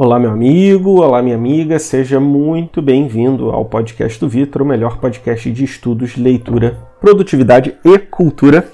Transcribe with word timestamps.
Olá, 0.00 0.16
meu 0.16 0.30
amigo, 0.30 1.00
olá, 1.00 1.20
minha 1.20 1.34
amiga, 1.34 1.76
seja 1.76 2.20
muito 2.20 2.80
bem-vindo 2.80 3.50
ao 3.50 3.64
podcast 3.64 4.20
do 4.20 4.28
Vitor, 4.28 4.62
o 4.62 4.64
melhor 4.64 4.98
podcast 4.98 5.50
de 5.50 5.64
estudos, 5.64 6.16
leitura, 6.16 6.78
produtividade 7.00 7.74
e 7.84 7.98
cultura. 7.98 8.70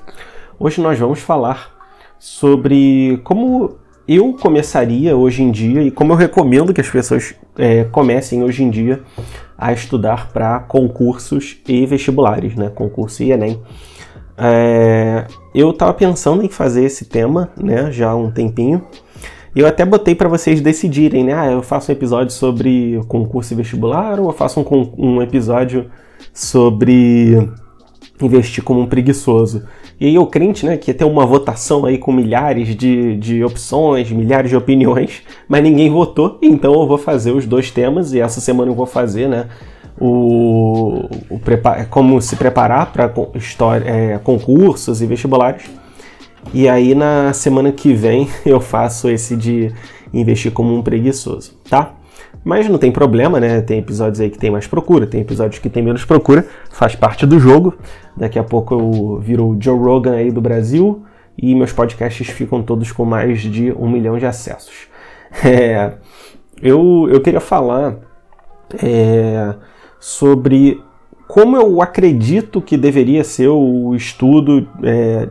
Hoje 0.60 0.82
nós 0.82 0.98
vamos 0.98 1.20
falar 1.20 1.72
sobre 2.18 3.22
como 3.24 3.78
eu 4.06 4.34
começaria 4.34 5.16
hoje 5.16 5.42
em 5.42 5.50
dia 5.50 5.82
e 5.82 5.90
como 5.90 6.12
eu 6.12 6.16
recomendo 6.16 6.74
que 6.74 6.82
as 6.82 6.90
pessoas 6.90 7.34
é, 7.56 7.84
comecem 7.84 8.42
hoje 8.42 8.62
em 8.62 8.68
dia 8.68 9.02
a 9.56 9.72
estudar 9.72 10.30
para 10.30 10.60
concursos 10.60 11.56
e 11.66 11.86
vestibulares, 11.86 12.54
né? 12.54 12.68
Concurso 12.68 13.22
e 13.22 13.32
Enem. 13.32 13.62
É, 14.36 15.26
eu 15.54 15.70
estava 15.70 15.94
pensando 15.94 16.44
em 16.44 16.50
fazer 16.50 16.84
esse 16.84 17.06
tema, 17.06 17.48
né, 17.56 17.90
já 17.90 18.10
há 18.10 18.14
um 18.14 18.30
tempinho 18.30 18.82
eu 19.60 19.66
até 19.66 19.84
botei 19.84 20.14
para 20.14 20.28
vocês 20.28 20.60
decidirem, 20.60 21.24
né? 21.24 21.34
Ah, 21.34 21.52
eu 21.52 21.62
faço 21.62 21.90
um 21.90 21.94
episódio 21.94 22.32
sobre 22.32 23.00
concurso 23.08 23.52
e 23.52 23.56
vestibular 23.56 24.18
ou 24.18 24.26
eu 24.26 24.32
faço 24.32 24.60
um, 24.60 24.92
um 24.98 25.22
episódio 25.22 25.90
sobre 26.32 27.48
investir 28.20 28.62
como 28.64 28.80
um 28.80 28.86
preguiçoso. 28.86 29.64
E 30.00 30.06
aí 30.06 30.18
o 30.18 30.26
crente, 30.26 30.66
né, 30.66 30.76
que 30.76 30.90
ia 30.90 30.94
ter 30.94 31.04
uma 31.04 31.24
votação 31.24 31.86
aí 31.86 31.98
com 31.98 32.12
milhares 32.12 32.74
de, 32.74 33.16
de 33.16 33.44
opções, 33.44 34.10
milhares 34.10 34.50
de 34.50 34.56
opiniões, 34.56 35.22
mas 35.48 35.62
ninguém 35.62 35.90
votou, 35.90 36.38
então 36.42 36.72
eu 36.74 36.86
vou 36.86 36.98
fazer 36.98 37.32
os 37.32 37.46
dois 37.46 37.70
temas 37.70 38.12
e 38.12 38.20
essa 38.20 38.40
semana 38.40 38.70
eu 38.70 38.74
vou 38.74 38.86
fazer, 38.86 39.28
né, 39.28 39.46
o, 39.98 41.06
o 41.30 41.40
como 41.90 42.20
se 42.20 42.34
preparar 42.34 42.92
para 42.92 43.12
é, 43.84 44.18
concursos 44.18 45.00
e 45.00 45.06
vestibulares. 45.06 45.64
E 46.52 46.68
aí 46.68 46.94
na 46.94 47.32
semana 47.32 47.72
que 47.72 47.92
vem 47.92 48.28
eu 48.44 48.60
faço 48.60 49.08
esse 49.08 49.36
de 49.36 49.72
investir 50.12 50.52
como 50.52 50.74
um 50.74 50.82
preguiçoso, 50.82 51.58
tá? 51.68 51.94
Mas 52.44 52.68
não 52.68 52.78
tem 52.78 52.92
problema, 52.92 53.40
né? 53.40 53.62
Tem 53.62 53.78
episódios 53.78 54.20
aí 54.20 54.28
que 54.28 54.38
tem 54.38 54.50
mais 54.50 54.66
procura, 54.66 55.06
tem 55.06 55.22
episódios 55.22 55.58
que 55.58 55.70
tem 55.70 55.82
menos 55.82 56.04
procura, 56.04 56.46
faz 56.70 56.94
parte 56.94 57.24
do 57.26 57.38
jogo. 57.38 57.74
Daqui 58.16 58.38
a 58.38 58.44
pouco 58.44 58.74
eu 58.74 59.20
viro 59.20 59.48
o 59.48 59.56
Joe 59.58 59.78
Rogan 59.78 60.12
aí 60.12 60.30
do 60.30 60.40
Brasil 60.40 61.04
e 61.36 61.54
meus 61.54 61.72
podcasts 61.72 62.28
ficam 62.28 62.62
todos 62.62 62.92
com 62.92 63.04
mais 63.04 63.40
de 63.40 63.72
um 63.72 63.88
milhão 63.88 64.18
de 64.18 64.26
acessos. 64.26 64.88
É, 65.44 65.94
eu, 66.62 67.08
eu 67.10 67.20
queria 67.20 67.40
falar 67.40 67.96
é, 68.80 69.52
sobre 69.98 70.80
como 71.26 71.56
eu 71.56 71.82
acredito 71.82 72.62
que 72.62 72.76
deveria 72.76 73.24
ser 73.24 73.48
o 73.48 73.96
estudo 73.96 74.68
é, 74.84 75.28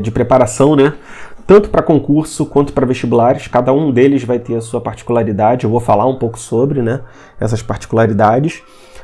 de 0.00 0.10
preparação, 0.10 0.74
né? 0.76 0.94
Tanto 1.46 1.68
para 1.68 1.82
concurso 1.82 2.46
quanto 2.46 2.72
para 2.72 2.86
vestibulares, 2.86 3.48
cada 3.48 3.72
um 3.72 3.90
deles 3.90 4.22
vai 4.22 4.38
ter 4.38 4.54
a 4.54 4.60
sua 4.60 4.80
particularidade. 4.80 5.64
Eu 5.64 5.70
vou 5.70 5.80
falar 5.80 6.06
um 6.06 6.16
pouco 6.16 6.38
sobre, 6.38 6.80
né? 6.80 7.00
Essas 7.40 7.60
particularidades, 7.62 8.62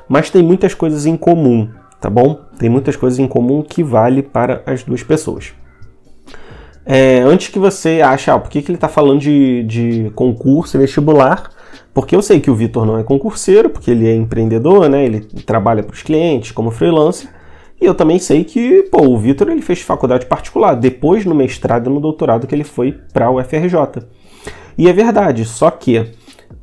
mas 0.08 0.30
tem 0.30 0.42
muitas 0.42 0.72
coisas 0.72 1.06
em 1.06 1.16
comum, 1.16 1.68
tá 2.00 2.08
bom? 2.08 2.40
Tem 2.58 2.68
muitas 2.68 2.94
coisas 2.94 3.18
em 3.18 3.26
comum 3.26 3.62
que 3.62 3.82
vale 3.82 4.22
para 4.22 4.62
as 4.64 4.82
duas 4.82 5.02
pessoas. 5.02 5.54
É, 6.84 7.18
antes 7.18 7.48
que 7.48 7.58
você 7.58 8.00
ache, 8.00 8.30
ah, 8.30 8.38
por 8.38 8.48
que, 8.48 8.62
que 8.62 8.70
ele 8.70 8.76
está 8.76 8.88
falando 8.88 9.18
de, 9.18 9.64
de 9.64 10.12
concurso 10.14 10.76
e 10.76 10.80
vestibular? 10.80 11.50
Porque 11.92 12.14
eu 12.14 12.22
sei 12.22 12.38
que 12.38 12.50
o 12.50 12.54
Vitor 12.54 12.86
não 12.86 12.96
é 12.96 13.02
concurseiro, 13.02 13.68
porque 13.68 13.90
ele 13.90 14.08
é 14.08 14.14
empreendedor, 14.14 14.88
né? 14.88 15.04
Ele 15.04 15.20
trabalha 15.44 15.82
para 15.82 15.94
os 15.94 16.02
clientes 16.02 16.52
como 16.52 16.70
freelancer. 16.70 17.28
E 17.80 17.84
eu 17.84 17.94
também 17.94 18.18
sei 18.18 18.42
que, 18.42 18.84
pô, 18.84 19.06
o 19.06 19.18
Vitor 19.18 19.48
ele 19.48 19.60
fez 19.60 19.82
faculdade 19.82 20.26
particular, 20.26 20.74
depois 20.74 21.24
no 21.24 21.34
mestrado 21.34 21.90
e 21.90 21.92
no 21.92 22.00
doutorado 22.00 22.46
que 22.46 22.54
ele 22.54 22.64
foi 22.64 22.92
para 23.12 23.30
o 23.30 23.38
UFRJ. 23.38 24.02
E 24.78 24.88
é 24.88 24.92
verdade, 24.92 25.44
só 25.44 25.70
que 25.70 26.12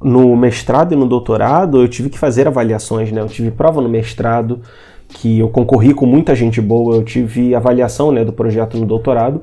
no 0.02 0.36
mestrado 0.36 0.94
e 0.94 0.96
no 0.96 1.06
doutorado 1.06 1.82
eu 1.82 1.88
tive 1.88 2.10
que 2.10 2.18
fazer 2.18 2.48
avaliações, 2.48 3.12
né? 3.12 3.22
Eu 3.22 3.28
tive 3.28 3.52
prova 3.52 3.80
no 3.80 3.90
mestrado, 3.90 4.62
que 5.08 5.40
eu 5.40 5.50
concorri 5.50 5.94
com 5.94 6.06
muita 6.06 6.36
gente 6.36 6.60
boa, 6.60 6.96
eu 6.96 7.04
tive 7.04 7.54
avaliação 7.54 8.12
né, 8.12 8.26
do 8.26 8.34
projeto 8.34 8.78
no 8.78 8.86
doutorado. 8.86 9.42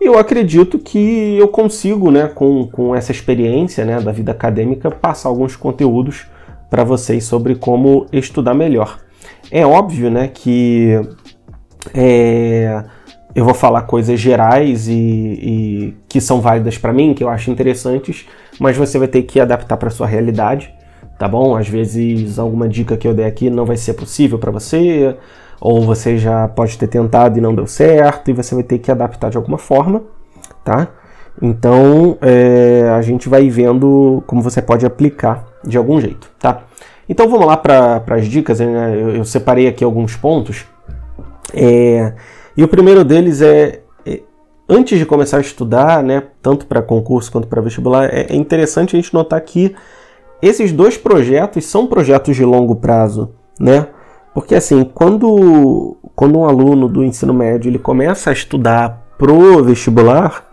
E 0.00 0.04
eu 0.04 0.18
acredito 0.18 0.78
que 0.78 1.36
eu 1.38 1.48
consigo, 1.48 2.10
né, 2.10 2.28
com, 2.28 2.66
com 2.66 2.94
essa 2.94 3.12
experiência 3.12 3.84
né, 3.84 4.00
da 4.00 4.12
vida 4.12 4.32
acadêmica, 4.32 4.90
passar 4.90 5.28
alguns 5.28 5.56
conteúdos 5.56 6.26
para 6.68 6.84
vocês 6.84 7.24
sobre 7.24 7.54
como 7.54 8.06
estudar 8.12 8.54
melhor. 8.54 8.98
É 9.54 9.66
óbvio, 9.66 10.10
né, 10.10 10.28
que 10.28 10.98
é, 11.92 12.82
eu 13.34 13.44
vou 13.44 13.52
falar 13.52 13.82
coisas 13.82 14.18
gerais 14.18 14.88
e, 14.88 14.94
e 14.94 15.96
que 16.08 16.22
são 16.22 16.40
válidas 16.40 16.78
para 16.78 16.90
mim, 16.90 17.12
que 17.12 17.22
eu 17.22 17.28
acho 17.28 17.50
interessantes, 17.50 18.26
mas 18.58 18.78
você 18.78 18.98
vai 18.98 19.08
ter 19.08 19.24
que 19.24 19.38
adaptar 19.38 19.76
para 19.76 19.90
sua 19.90 20.06
realidade, 20.06 20.72
tá 21.18 21.28
bom? 21.28 21.54
Às 21.54 21.68
vezes 21.68 22.38
alguma 22.38 22.66
dica 22.66 22.96
que 22.96 23.06
eu 23.06 23.12
der 23.12 23.26
aqui 23.26 23.50
não 23.50 23.66
vai 23.66 23.76
ser 23.76 23.92
possível 23.92 24.38
para 24.38 24.50
você, 24.50 25.14
ou 25.60 25.82
você 25.82 26.16
já 26.16 26.48
pode 26.48 26.78
ter 26.78 26.86
tentado 26.86 27.36
e 27.36 27.42
não 27.42 27.54
deu 27.54 27.66
certo, 27.66 28.30
e 28.30 28.32
você 28.32 28.54
vai 28.54 28.64
ter 28.64 28.78
que 28.78 28.90
adaptar 28.90 29.28
de 29.28 29.36
alguma 29.36 29.58
forma, 29.58 30.02
tá? 30.64 30.88
Então 31.42 32.16
é, 32.22 32.88
a 32.88 33.02
gente 33.02 33.28
vai 33.28 33.50
vendo 33.50 34.24
como 34.26 34.40
você 34.40 34.62
pode 34.62 34.86
aplicar 34.86 35.44
de 35.62 35.76
algum 35.76 36.00
jeito, 36.00 36.30
tá? 36.40 36.62
Então 37.08 37.28
vamos 37.28 37.46
lá 37.46 37.56
para 37.56 38.02
as 38.08 38.26
dicas, 38.26 38.60
né? 38.60 38.94
eu, 38.94 39.16
eu, 39.16 39.24
separei 39.24 39.66
aqui 39.66 39.82
alguns 39.82 40.16
pontos. 40.16 40.64
É, 41.52 42.14
e 42.56 42.62
o 42.62 42.68
primeiro 42.68 43.04
deles 43.04 43.42
é, 43.42 43.80
é, 44.06 44.20
antes 44.68 44.98
de 44.98 45.04
começar 45.04 45.38
a 45.38 45.40
estudar, 45.40 46.02
né, 46.02 46.22
tanto 46.40 46.66
para 46.66 46.80
concurso 46.80 47.30
quanto 47.30 47.48
para 47.48 47.60
vestibular, 47.60 48.04
é, 48.12 48.26
é 48.30 48.36
interessante 48.36 48.96
a 48.96 49.00
gente 49.00 49.12
notar 49.12 49.40
que 49.40 49.74
esses 50.40 50.72
dois 50.72 50.96
projetos 50.96 51.64
são 51.64 51.86
projetos 51.86 52.34
de 52.34 52.44
longo 52.44 52.76
prazo, 52.76 53.32
né? 53.60 53.86
Porque 54.34 54.54
assim, 54.54 54.82
quando, 54.82 55.96
quando 56.16 56.38
um 56.38 56.44
aluno 56.44 56.88
do 56.88 57.04
ensino 57.04 57.34
médio 57.34 57.68
ele 57.68 57.78
começa 57.78 58.30
a 58.30 58.32
estudar 58.32 59.06
pro 59.18 59.62
vestibular, 59.62 60.50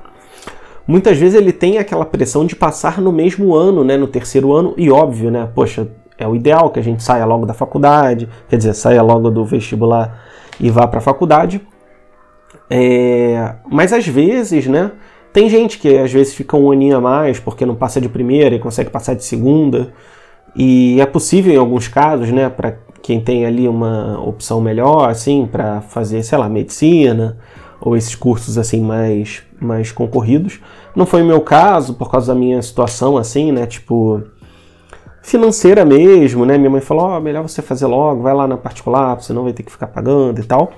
muitas 0.85 1.17
vezes 1.17 1.39
ele 1.39 1.51
tem 1.51 1.77
aquela 1.77 2.05
pressão 2.05 2.45
de 2.45 2.55
passar 2.55 3.01
no 3.01 3.11
mesmo 3.11 3.55
ano, 3.55 3.83
né, 3.83 3.95
no 3.95 4.07
terceiro 4.07 4.53
ano, 4.53 4.73
e 4.77 4.91
óbvio, 4.91 5.31
né, 5.31 5.49
poxa, 5.55 5.87
é 6.19 6.27
o 6.27 6.35
ideal 6.35 6.69
que 6.69 6.79
a 6.79 6.83
gente 6.83 7.01
saia 7.01 7.25
logo 7.25 7.45
da 7.45 7.53
faculdade, 7.53 8.27
quer 8.47 8.57
dizer, 8.57 8.73
saia 8.73 9.01
logo 9.01 9.29
do 9.29 9.45
vestibular 9.45 10.21
e 10.59 10.69
vá 10.69 10.85
para 10.87 10.99
a 10.99 11.01
faculdade. 11.01 11.61
É, 12.69 13.55
mas 13.71 13.93
às 13.93 14.05
vezes, 14.07 14.67
né? 14.67 14.91
Tem 15.31 15.47
gente 15.49 15.77
que 15.79 15.97
às 15.97 16.11
vezes 16.11 16.33
fica 16.33 16.57
um 16.57 16.71
aninho 16.71 16.97
a 16.97 17.01
mais 17.01 17.39
porque 17.39 17.65
não 17.65 17.75
passa 17.75 18.01
de 18.01 18.09
primeira 18.09 18.55
e 18.55 18.59
consegue 18.59 18.89
passar 18.89 19.13
de 19.13 19.23
segunda. 19.23 19.93
E 20.55 20.99
é 20.99 21.05
possível 21.05 21.53
em 21.53 21.57
alguns 21.57 21.87
casos, 21.87 22.31
né, 22.31 22.49
para 22.49 22.77
quem 23.01 23.21
tem 23.21 23.45
ali 23.45 23.67
uma 23.67 24.19
opção 24.19 24.59
melhor, 24.59 25.09
assim, 25.09 25.47
para 25.49 25.81
fazer, 25.81 26.23
sei 26.23 26.37
lá, 26.37 26.49
medicina 26.49 27.37
ou 27.79 27.95
esses 27.95 28.13
cursos 28.15 28.57
assim 28.57 28.81
mais 28.81 29.43
mais 29.61 29.91
concorridos. 29.91 30.59
Não 30.95 31.05
foi 31.05 31.21
o 31.21 31.25
meu 31.25 31.41
caso 31.41 31.93
por 31.93 32.09
causa 32.11 32.33
da 32.33 32.39
minha 32.39 32.61
situação 32.61 33.17
assim, 33.17 33.51
né, 33.51 33.65
tipo, 33.65 34.23
financeira 35.29 35.85
mesmo, 35.85 36.45
né? 36.45 36.57
Minha 36.57 36.69
mãe 36.69 36.81
falou: 36.81 37.15
oh, 37.15 37.19
melhor 37.19 37.43
você 37.43 37.61
fazer 37.61 37.85
logo, 37.85 38.23
vai 38.23 38.33
lá 38.33 38.47
na 38.47 38.57
particular, 38.57 39.15
você 39.15 39.31
não 39.31 39.43
vai 39.43 39.53
ter 39.53 39.63
que 39.63 39.71
ficar 39.71 39.87
pagando 39.87 40.39
e 40.39 40.43
tal. 40.43 40.73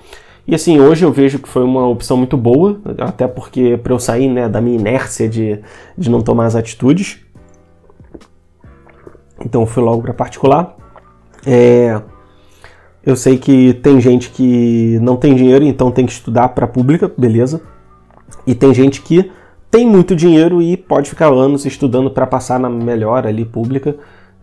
E 0.47 0.53
assim, 0.53 0.79
hoje 0.79 1.05
eu 1.05 1.11
vejo 1.11 1.39
que 1.39 1.47
foi 1.47 1.63
uma 1.63 1.87
opção 1.87 2.17
muito 2.17 2.35
boa, 2.35 2.79
até 2.99 3.27
porque 3.27 3.77
para 3.77 3.93
eu 3.93 3.99
sair 3.99 4.27
né, 4.27 4.49
da 4.49 4.59
minha 4.59 4.77
inércia 4.77 5.29
de, 5.29 5.59
de 5.97 6.09
não 6.09 6.21
tomar 6.21 6.45
as 6.45 6.55
atitudes. 6.55 7.19
Então 9.43 9.61
eu 9.61 9.67
fui 9.67 9.81
logo 9.81 10.01
para 10.01 10.13
particular. 10.13 10.75
É, 11.45 12.01
eu 13.03 13.15
sei 13.15 13.37
que 13.37 13.73
tem 13.75 14.01
gente 14.01 14.29
que 14.31 14.99
não 15.01 15.15
tem 15.15 15.33
dinheiro, 15.35 15.63
então 15.63 15.91
tem 15.91 16.05
que 16.05 16.11
estudar 16.11 16.49
para 16.49 16.67
pública, 16.67 17.11
beleza. 17.17 17.61
E 18.45 18.53
tem 18.53 18.73
gente 18.73 19.01
que 19.01 19.31
tem 19.69 19.87
muito 19.87 20.15
dinheiro 20.15 20.61
e 20.61 20.75
pode 20.75 21.09
ficar 21.09 21.31
anos 21.31 21.65
estudando 21.65 22.11
para 22.11 22.27
passar 22.27 22.59
na 22.59 22.69
melhor 22.69 23.25
ali 23.25 23.45
pública 23.45 23.95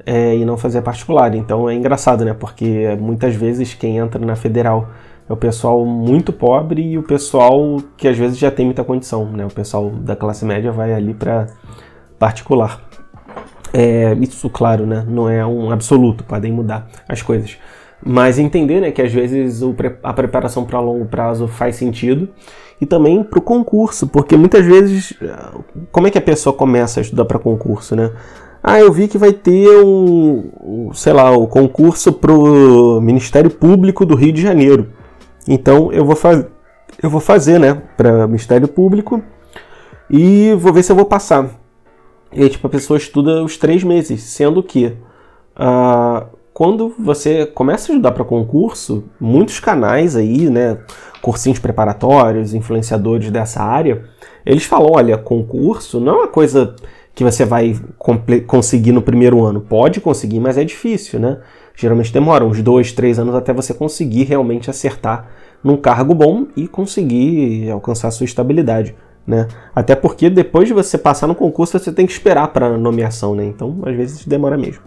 é, 0.05 0.37
e 0.37 0.45
não 0.45 0.57
fazer 0.57 0.83
particular. 0.83 1.35
Então 1.35 1.69
é 1.69 1.75
engraçado, 1.75 2.25
né? 2.25 2.35
Porque 2.35 2.97
muitas 3.01 3.35
vezes 3.35 3.75
quem 3.75 3.99
entra 3.99 4.25
na 4.25 4.37
federal 4.37 4.89
é 5.29 5.33
o 5.33 5.37
pessoal 5.37 5.85
muito 5.85 6.33
pobre 6.33 6.83
e 6.83 6.99
o 6.99 7.03
pessoal 7.03 7.79
que 7.97 8.09
às 8.09 8.17
vezes 8.17 8.39
já 8.39 8.51
tem 8.51 8.65
muita 8.65 8.83
condição, 8.83 9.27
né? 9.31 9.45
O 9.45 9.53
pessoal 9.53 9.91
da 9.91 10.17
classe 10.17 10.45
média 10.45 10.73
vai 10.73 10.95
ali 10.95 11.15
para 11.15 11.47
particular. 12.19 12.83
É, 13.73 14.15
isso, 14.15 14.49
claro, 14.49 14.87
né? 14.87 15.05
Não 15.07 15.29
é 15.29 15.45
um 15.45 15.71
absoluto, 15.71 16.25
podem 16.25 16.51
mudar 16.51 16.89
as 17.07 17.21
coisas. 17.21 17.59
Mas 18.05 18.39
entender 18.39 18.81
né, 18.81 18.91
que 18.91 19.03
às 19.03 19.13
vezes 19.13 19.61
a 20.03 20.13
preparação 20.13 20.65
para 20.65 20.79
longo 20.81 21.05
prazo 21.07 21.49
faz 21.49 21.77
sentido 21.77 22.29
e 22.81 22.87
também 22.87 23.25
para 23.25 23.41
o 23.41 23.43
concurso, 23.43 24.07
porque 24.07 24.37
muitas 24.37 24.65
vezes, 24.65 25.13
como 25.91 26.07
é 26.07 26.11
que 26.11 26.19
a 26.19 26.23
pessoa 26.23 26.55
começa 26.55 27.01
a 27.01 27.03
estudar 27.03 27.25
para 27.25 27.39
concurso, 27.39 27.97
né? 27.97 28.13
Ah, 28.63 28.81
eu 28.81 28.93
vi 28.93 29.09
que 29.09 29.19
vai 29.19 29.33
ter 29.33 29.69
um, 29.85 30.91
sei 30.93 31.13
lá, 31.13 31.31
o 31.31 31.45
um 31.45 31.47
concurso 31.47 32.13
pro 32.13 33.01
Ministério 33.01 33.51
Público 33.51 34.05
do 34.05 34.15
Rio 34.15 34.33
de 34.33 34.43
Janeiro. 34.43 34.89
Então 35.47 35.93
eu 35.93 36.05
vou 36.05 36.17
fazer, 36.17 36.49
eu 37.03 37.09
vou 37.09 37.21
fazer, 37.21 37.59
né, 37.59 37.83
para 37.97 38.27
Ministério 38.27 38.69
Público 38.69 39.23
e 40.11 40.53
vou 40.55 40.73
ver 40.73 40.83
se 40.83 40.93
eu 40.93 40.97
vou 40.97 41.05
passar. 41.05 41.51
E 42.33 42.43
aí, 42.43 42.49
tipo, 42.49 42.67
a 42.67 42.71
pessoa 42.71 42.99
estuda 42.99 43.43
os 43.43 43.57
três 43.57 43.83
meses, 43.83 44.23
sendo 44.23 44.63
que 44.63 44.87
uh, 45.57 46.27
quando 46.53 46.93
você 46.99 47.47
começa 47.47 47.85
a 47.85 47.95
estudar 47.95 48.13
para 48.13 48.25
concurso, 48.25 49.05
muitos 49.19 49.61
canais 49.61 50.17
aí, 50.17 50.51
né, 50.51 50.79
cursinhos 51.23 51.59
preparatórios, 51.59 52.53
influenciadores 52.53 53.31
dessa 53.31 53.63
área, 53.63 54.05
eles 54.45 54.65
falam, 54.65 54.91
olha, 54.93 55.17
concurso 55.17 56.01
não 56.01 56.15
é 56.15 56.17
uma 56.19 56.29
coisa 56.29 56.75
que 57.19 57.25
você 57.25 57.45
vai 57.45 57.75
conseguir 58.47 58.93
no 58.93 59.03
primeiro 59.03 59.45
ano. 59.45 59.61
Pode 59.61 60.01
conseguir, 60.01 60.39
mas 60.39 60.57
é 60.57 60.63
difícil, 60.63 61.19
né? 61.19 61.39
Geralmente 61.75 62.13
demora 62.13 62.45
uns 62.45 62.63
dois, 62.63 62.93
três 62.93 63.19
anos 63.19 63.35
até 63.35 63.53
você 63.53 63.75
conseguir 63.75 64.23
realmente 64.23 64.71
acertar 64.71 65.29
num 65.65 65.77
cargo 65.77 66.15
bom 66.15 66.47
e 66.57 66.69
conseguir 66.69 67.69
alcançar 67.73 68.13
sua 68.13 68.25
estabilidade. 68.25 68.95
Né? 69.27 69.49
Até 69.75 69.97
porque 69.97 70.31
depois 70.31 70.69
de 70.69 70.73
você 70.73 70.97
passar 70.97 71.27
no 71.27 71.35
concurso, 71.35 71.77
você 71.77 71.91
tem 71.91 72.07
que 72.07 72.13
esperar 72.13 72.53
para 72.53 72.79
nomeação, 72.79 73.35
né? 73.35 73.45
Então, 73.45 73.81
às 73.85 73.97
vezes 73.97 74.25
demora 74.25 74.57
mesmo. 74.57 74.85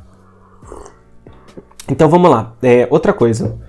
Então, 1.90 2.08
vamos 2.08 2.32
lá. 2.32 2.56
É, 2.64 2.88
outra 2.90 3.12
coisa. 3.12 3.60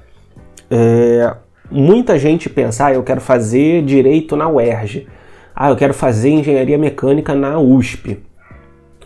É, 0.70 1.34
muita 1.68 2.16
gente 2.16 2.48
pensa, 2.48 2.86
ah, 2.86 2.94
eu 2.94 3.02
quero 3.02 3.20
fazer 3.20 3.82
direito 3.82 4.36
na 4.36 4.48
UERJ. 4.48 5.08
Ah, 5.52 5.68
eu 5.68 5.74
quero 5.74 5.92
fazer 5.92 6.30
engenharia 6.30 6.78
mecânica 6.78 7.34
na 7.34 7.58
USP 7.58 8.22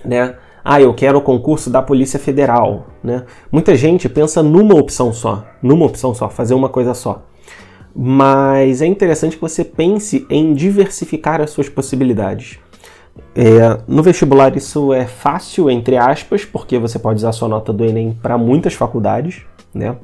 né? 0.07 0.35
Ah, 0.65 0.81
eu 0.81 0.93
quero 0.95 1.19
o 1.19 1.23
concurso 1.23 1.71
da 1.71 1.81
Polícia 1.81 2.19
Federal, 2.19 2.87
né? 3.03 3.25
Muita 3.53 3.77
gente 3.77 4.09
pensa 4.09 4.43
numa 4.43 4.75
opção 4.75 5.13
só, 5.13 5.45
numa 5.63 5.87
opção 5.87 6.15
só, 6.15 6.29
fazer 6.29 6.55
uma 6.55 6.69
coisa 6.69 6.93
só. 6.93 7.23
Mas 7.95 8.83
é 8.83 8.87
interessante 8.87 9.37
que 9.37 9.43
você 9.43 9.65
pense 9.65 10.27
em 10.29 10.55
diversificar 10.55 11.41
as 11.41 11.51
suas 11.51 11.69
possibilidades. 11.69 12.59
É, 13.35 13.79
no 13.87 14.03
vestibular 14.03 14.57
isso 14.57 14.93
é 14.93 15.07
fácil, 15.07 15.71
entre 15.71 15.97
aspas, 15.97 16.45
porque 16.45 16.79
você 16.79 16.99
pode 16.99 17.19
usar 17.19 17.33
sua 17.33 17.49
nota 17.49 17.73
do 17.73 17.85
Enem 17.85 18.17
para 18.21 18.37
muitas 18.37 18.75
faculdades, 18.75 19.43
né? 19.73 19.97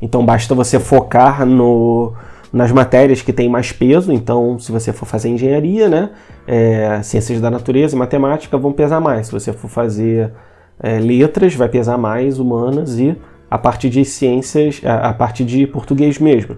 Então 0.00 0.24
basta 0.24 0.54
você 0.54 0.80
focar 0.80 1.44
no, 1.44 2.14
nas 2.52 2.72
matérias 2.72 3.20
que 3.20 3.32
têm 3.32 3.48
mais 3.48 3.72
peso, 3.72 4.12
então 4.12 4.58
se 4.58 4.72
você 4.72 4.92
for 4.92 5.06
fazer 5.06 5.28
engenharia, 5.28 5.88
né, 5.88 6.10
é, 6.46 7.00
ciências 7.02 7.40
da 7.40 7.50
natureza 7.50 7.94
e 7.94 7.98
matemática 7.98 8.56
vão 8.56 8.72
pesar 8.72 9.00
mais. 9.00 9.26
Se 9.26 9.32
você 9.32 9.52
for 9.52 9.68
fazer 9.68 10.32
é, 10.80 10.98
letras, 10.98 11.54
vai 11.54 11.68
pesar 11.68 11.98
mais, 11.98 12.38
humanas 12.38 12.98
e 12.98 13.16
a 13.50 13.58
parte 13.58 13.88
de 13.88 14.04
ciências, 14.04 14.80
a, 14.84 15.10
a 15.10 15.14
parte 15.14 15.44
de 15.44 15.66
português 15.66 16.18
mesmo. 16.18 16.56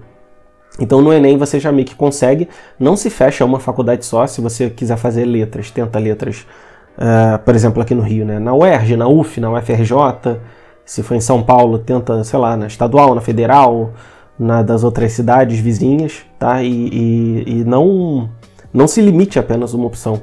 Então 0.78 1.02
no 1.02 1.12
Enem 1.12 1.36
você 1.36 1.58
já 1.58 1.72
meio 1.72 1.86
que 1.86 1.94
consegue, 1.94 2.48
não 2.78 2.96
se 2.96 3.10
fecha 3.10 3.44
uma 3.44 3.58
faculdade 3.58 4.04
só, 4.04 4.26
se 4.26 4.40
você 4.40 4.70
quiser 4.70 4.96
fazer 4.96 5.24
letras, 5.24 5.70
tenta 5.70 5.98
letras, 5.98 6.46
uh, 6.96 7.38
por 7.44 7.54
exemplo 7.54 7.82
aqui 7.82 7.94
no 7.94 8.02
Rio, 8.02 8.24
né, 8.24 8.38
na 8.38 8.54
UERJ, 8.54 8.96
na 8.96 9.08
UF, 9.08 9.40
na 9.40 9.50
UFRJ, 9.50 10.38
se 10.84 11.02
for 11.02 11.14
em 11.14 11.20
São 11.20 11.42
Paulo, 11.42 11.78
tenta, 11.78 12.22
sei 12.24 12.38
lá, 12.38 12.56
na 12.56 12.66
estadual, 12.66 13.14
na 13.14 13.20
federal, 13.20 13.92
na, 14.40 14.62
das 14.62 14.82
outras 14.82 15.12
cidades 15.12 15.60
vizinhas, 15.60 16.24
tá? 16.38 16.62
E, 16.62 16.88
e, 16.88 17.44
e, 17.46 17.64
não, 17.64 18.30
não 18.72 18.88
se 18.88 19.02
limite 19.02 19.38
a 19.38 19.42
apenas 19.42 19.74
uma 19.74 19.86
opção, 19.86 20.22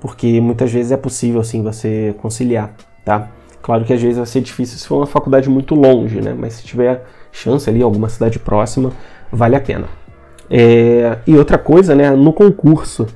porque 0.00 0.40
muitas 0.40 0.72
vezes 0.72 0.90
é 0.90 0.96
possível 0.96 1.40
assim 1.40 1.62
você 1.62 2.12
conciliar, 2.20 2.74
tá? 3.04 3.28
Claro 3.62 3.84
que 3.84 3.92
às 3.92 4.02
vezes 4.02 4.16
vai 4.16 4.26
ser 4.26 4.40
difícil 4.40 4.76
se 4.76 4.88
for 4.88 4.96
uma 4.96 5.06
faculdade 5.06 5.48
muito 5.48 5.76
longe, 5.76 6.20
né? 6.20 6.34
Mas 6.36 6.54
se 6.54 6.64
tiver 6.64 7.04
chance 7.30 7.70
ali, 7.70 7.80
alguma 7.80 8.08
cidade 8.08 8.40
próxima, 8.40 8.92
vale 9.30 9.54
a 9.54 9.60
pena. 9.60 9.86
É, 10.50 11.18
e 11.24 11.38
outra 11.38 11.56
coisa, 11.56 11.94
né? 11.94 12.10
No 12.10 12.32
concurso, 12.32 13.06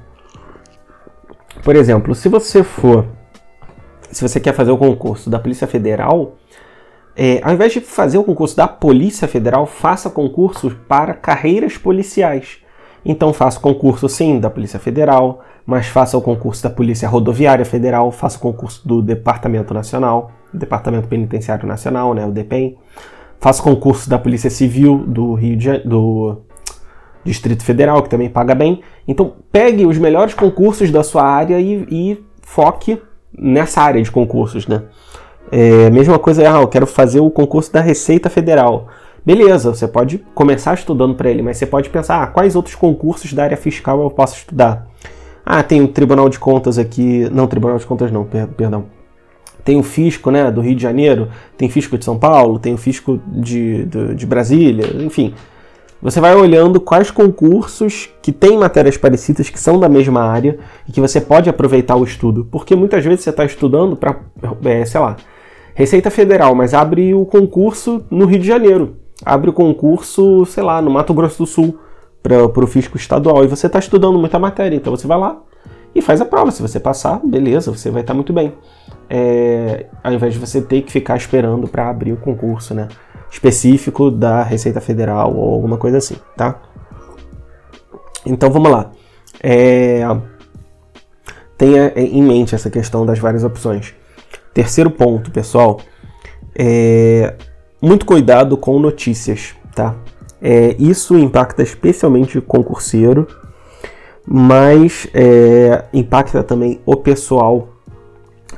por 1.64 1.74
exemplo, 1.74 2.14
se 2.14 2.28
você 2.28 2.62
for, 2.62 3.04
se 4.12 4.22
você 4.22 4.38
quer 4.38 4.54
fazer 4.54 4.70
o 4.70 4.78
concurso 4.78 5.28
da 5.28 5.40
Polícia 5.40 5.66
Federal, 5.66 6.36
é, 7.16 7.40
ao 7.42 7.54
invés 7.54 7.72
de 7.72 7.80
fazer 7.80 8.18
o 8.18 8.24
concurso 8.24 8.54
da 8.54 8.68
Polícia 8.68 9.26
Federal, 9.26 9.64
faça 9.66 10.10
concursos 10.10 10.74
para 10.86 11.14
carreiras 11.14 11.78
policiais. 11.78 12.58
Então 13.04 13.32
faça 13.32 13.58
o 13.58 13.62
concurso 13.62 14.08
sim 14.08 14.38
da 14.38 14.50
Polícia 14.50 14.78
Federal, 14.78 15.42
mas 15.64 15.86
faça 15.86 16.18
o 16.18 16.20
concurso 16.20 16.62
da 16.62 16.68
Polícia 16.68 17.08
Rodoviária 17.08 17.64
Federal, 17.64 18.10
faça 18.12 18.36
o 18.36 18.40
concurso 18.40 18.86
do 18.86 19.00
Departamento 19.00 19.72
Nacional, 19.72 20.32
Departamento 20.52 21.08
Penitenciário 21.08 21.66
Nacional, 21.66 22.12
né, 22.12 22.26
o 22.26 22.30
DEPEN. 22.30 22.76
Faça 23.40 23.60
o 23.62 23.64
concurso 23.64 24.10
da 24.10 24.18
Polícia 24.18 24.50
Civil 24.50 25.04
do 25.06 25.34
Rio 25.34 25.56
de, 25.56 25.78
do 25.78 26.42
Distrito 27.24 27.64
Federal, 27.64 28.02
que 28.02 28.08
também 28.08 28.28
paga 28.28 28.54
bem. 28.54 28.82
Então 29.06 29.36
pegue 29.50 29.86
os 29.86 29.98
melhores 29.98 30.34
concursos 30.34 30.90
da 30.90 31.02
sua 31.02 31.22
área 31.22 31.60
e, 31.60 31.86
e 31.90 32.24
foque 32.42 33.00
nessa 33.36 33.80
área 33.80 34.02
de 34.02 34.10
concursos, 34.10 34.66
né? 34.66 34.82
É, 35.50 35.90
mesma 35.90 36.18
coisa, 36.18 36.42
ah, 36.42 36.60
eu 36.60 36.68
quero 36.68 36.86
fazer 36.86 37.20
o 37.20 37.30
concurso 37.30 37.72
da 37.72 37.80
Receita 37.80 38.28
Federal. 38.28 38.88
Beleza, 39.24 39.74
você 39.74 39.88
pode 39.88 40.18
começar 40.34 40.74
estudando 40.74 41.14
para 41.14 41.28
ele, 41.28 41.42
mas 41.42 41.56
você 41.56 41.66
pode 41.66 41.90
pensar, 41.90 42.22
ah, 42.22 42.26
quais 42.26 42.54
outros 42.54 42.74
concursos 42.74 43.32
da 43.32 43.44
área 43.44 43.56
fiscal 43.56 44.00
eu 44.00 44.10
posso 44.10 44.36
estudar? 44.36 44.86
Ah, 45.44 45.62
tem 45.62 45.82
o 45.82 45.88
Tribunal 45.88 46.28
de 46.28 46.38
Contas 46.38 46.78
aqui, 46.78 47.28
não, 47.32 47.46
Tribunal 47.46 47.78
de 47.78 47.86
Contas 47.86 48.10
não, 48.10 48.24
perdão. 48.24 48.84
Tem 49.64 49.78
o 49.78 49.82
Fisco, 49.82 50.30
né, 50.30 50.48
do 50.50 50.60
Rio 50.60 50.76
de 50.76 50.82
Janeiro, 50.82 51.28
tem 51.58 51.68
Fisco 51.68 51.98
de 51.98 52.04
São 52.04 52.16
Paulo, 52.16 52.58
tem 52.58 52.74
o 52.74 52.76
Fisco 52.76 53.20
de, 53.26 53.84
de, 53.84 54.14
de 54.14 54.26
Brasília, 54.26 54.86
enfim. 55.02 55.34
Você 56.00 56.20
vai 56.20 56.36
olhando 56.36 56.80
quais 56.80 57.10
concursos 57.10 58.08
que 58.22 58.30
têm 58.30 58.56
matérias 58.56 58.96
parecidas, 58.96 59.50
que 59.50 59.58
são 59.58 59.80
da 59.80 59.88
mesma 59.88 60.22
área, 60.22 60.58
e 60.88 60.92
que 60.92 61.00
você 61.00 61.20
pode 61.20 61.50
aproveitar 61.50 61.96
o 61.96 62.04
estudo. 62.04 62.46
Porque 62.48 62.76
muitas 62.76 63.04
vezes 63.04 63.24
você 63.24 63.30
está 63.30 63.44
estudando 63.44 63.96
para, 63.96 64.20
é, 64.64 64.84
sei 64.84 65.00
lá, 65.00 65.16
Receita 65.76 66.10
Federal, 66.10 66.54
mas 66.54 66.72
abre 66.72 67.12
o 67.12 67.26
concurso 67.26 68.02
no 68.10 68.24
Rio 68.24 68.38
de 68.38 68.46
Janeiro. 68.46 68.96
Abre 69.22 69.50
o 69.50 69.52
concurso, 69.52 70.46
sei 70.46 70.62
lá, 70.62 70.80
no 70.80 70.90
Mato 70.90 71.12
Grosso 71.12 71.42
do 71.42 71.46
Sul, 71.46 71.78
para 72.22 72.46
o 72.46 72.66
fisco 72.66 72.96
estadual. 72.96 73.44
E 73.44 73.46
você 73.46 73.66
está 73.66 73.78
estudando 73.78 74.18
muita 74.18 74.38
matéria, 74.38 74.74
então 74.74 74.96
você 74.96 75.06
vai 75.06 75.18
lá 75.18 75.38
e 75.94 76.00
faz 76.00 76.22
a 76.22 76.24
prova. 76.24 76.50
Se 76.50 76.62
você 76.62 76.80
passar, 76.80 77.20
beleza, 77.22 77.70
você 77.70 77.90
vai 77.90 78.00
estar 78.00 78.14
tá 78.14 78.16
muito 78.16 78.32
bem. 78.32 78.54
É, 79.10 79.84
ao 80.02 80.14
invés 80.14 80.32
de 80.32 80.38
você 80.38 80.62
ter 80.62 80.80
que 80.80 80.90
ficar 80.90 81.14
esperando 81.14 81.68
para 81.68 81.90
abrir 81.90 82.14
o 82.14 82.16
concurso, 82.16 82.72
né? 82.72 82.88
Específico 83.30 84.10
da 84.10 84.42
Receita 84.42 84.80
Federal 84.80 85.36
ou 85.36 85.52
alguma 85.52 85.76
coisa 85.76 85.98
assim, 85.98 86.16
tá? 86.34 86.58
Então 88.24 88.50
vamos 88.50 88.70
lá. 88.70 88.92
É, 89.42 90.00
tenha 91.58 91.92
em 91.94 92.22
mente 92.22 92.54
essa 92.54 92.70
questão 92.70 93.04
das 93.04 93.18
várias 93.18 93.44
opções. 93.44 93.94
Terceiro 94.56 94.90
ponto, 94.90 95.30
pessoal, 95.30 95.80
é 96.58 97.34
muito 97.78 98.06
cuidado 98.06 98.56
com 98.56 98.78
notícias, 98.78 99.54
tá? 99.74 99.94
É, 100.40 100.74
isso 100.78 101.14
impacta 101.18 101.62
especialmente 101.62 102.38
o 102.38 102.42
concurseiro, 102.42 103.28
mas 104.26 105.06
é, 105.12 105.84
impacta 105.92 106.42
também 106.42 106.80
o 106.86 106.96
pessoal 106.96 107.68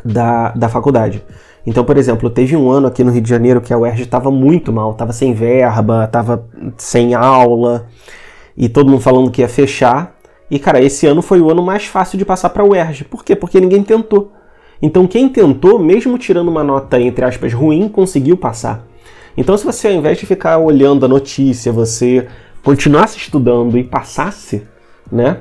da, 0.04 0.50
da 0.50 0.68
faculdade. 0.68 1.20
Então, 1.66 1.84
por 1.84 1.96
exemplo, 1.96 2.30
teve 2.30 2.54
um 2.54 2.70
ano 2.70 2.86
aqui 2.86 3.02
no 3.02 3.10
Rio 3.10 3.20
de 3.20 3.28
Janeiro 3.28 3.60
que 3.60 3.74
a 3.74 3.78
UERJ 3.78 4.04
estava 4.04 4.30
muito 4.30 4.72
mal, 4.72 4.92
estava 4.92 5.12
sem 5.12 5.34
verba, 5.34 6.04
estava 6.04 6.46
sem 6.76 7.12
aula, 7.12 7.88
e 8.56 8.68
todo 8.68 8.88
mundo 8.88 9.00
falando 9.00 9.32
que 9.32 9.40
ia 9.40 9.48
fechar. 9.48 10.14
E, 10.48 10.60
cara, 10.60 10.80
esse 10.80 11.08
ano 11.08 11.22
foi 11.22 11.40
o 11.40 11.50
ano 11.50 11.60
mais 11.60 11.86
fácil 11.86 12.16
de 12.16 12.24
passar 12.24 12.50
para 12.50 12.62
a 12.62 12.66
UERJ. 12.66 13.02
Por 13.02 13.24
quê? 13.24 13.34
Porque 13.34 13.58
ninguém 13.58 13.82
tentou. 13.82 14.37
Então 14.80 15.06
quem 15.06 15.28
tentou, 15.28 15.78
mesmo 15.78 16.18
tirando 16.18 16.48
uma 16.48 16.62
nota 16.62 17.00
entre 17.00 17.24
aspas 17.24 17.52
ruim, 17.52 17.88
conseguiu 17.88 18.36
passar. 18.36 18.86
Então 19.36 19.56
se 19.56 19.64
você 19.64 19.88
ao 19.88 19.94
invés 19.94 20.18
de 20.18 20.26
ficar 20.26 20.58
olhando 20.58 21.04
a 21.04 21.08
notícia, 21.08 21.72
você 21.72 22.28
continuasse 22.62 23.18
estudando 23.18 23.76
e 23.78 23.84
passasse, 23.84 24.62
né? 25.10 25.38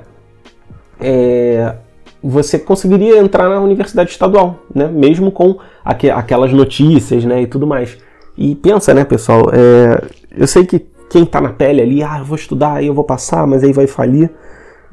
É, 1.00 1.75
você 2.22 2.58
conseguiria 2.58 3.17
entrar 3.20 3.50
na 3.50 3.60
universidade 3.60 4.10
estadual, 4.10 4.60
né? 4.74 4.88
Mesmo 4.88 5.32
com 5.32 5.58
aqu 5.84 6.10
aquelas 6.10 6.51
notícias, 6.51 7.24
né? 7.24 7.41
E 7.41 7.48
tudo 7.48 7.67
mais. 7.67 7.98
E 8.38 8.56
pensa, 8.56 8.94
né, 8.94 9.03
pessoal? 9.03 9.50
É, 9.53 10.01
eu 10.36 10.48
sei 10.48 10.65
que 10.65 10.86
quem 11.10 11.25
tá 11.25 11.39
na 11.39 11.50
pele 11.50 11.82
ali, 11.82 12.03
ah, 12.03 12.17
eu 12.20 12.25
vou 12.25 12.36
estudar, 12.36 12.74
aí 12.74 12.88
eu 12.88 12.94
vou 12.94 13.03
passar, 13.03 13.48
mas 13.48 13.63
aí 13.63 13.72
vai 13.72 13.88
falir. 13.88 14.29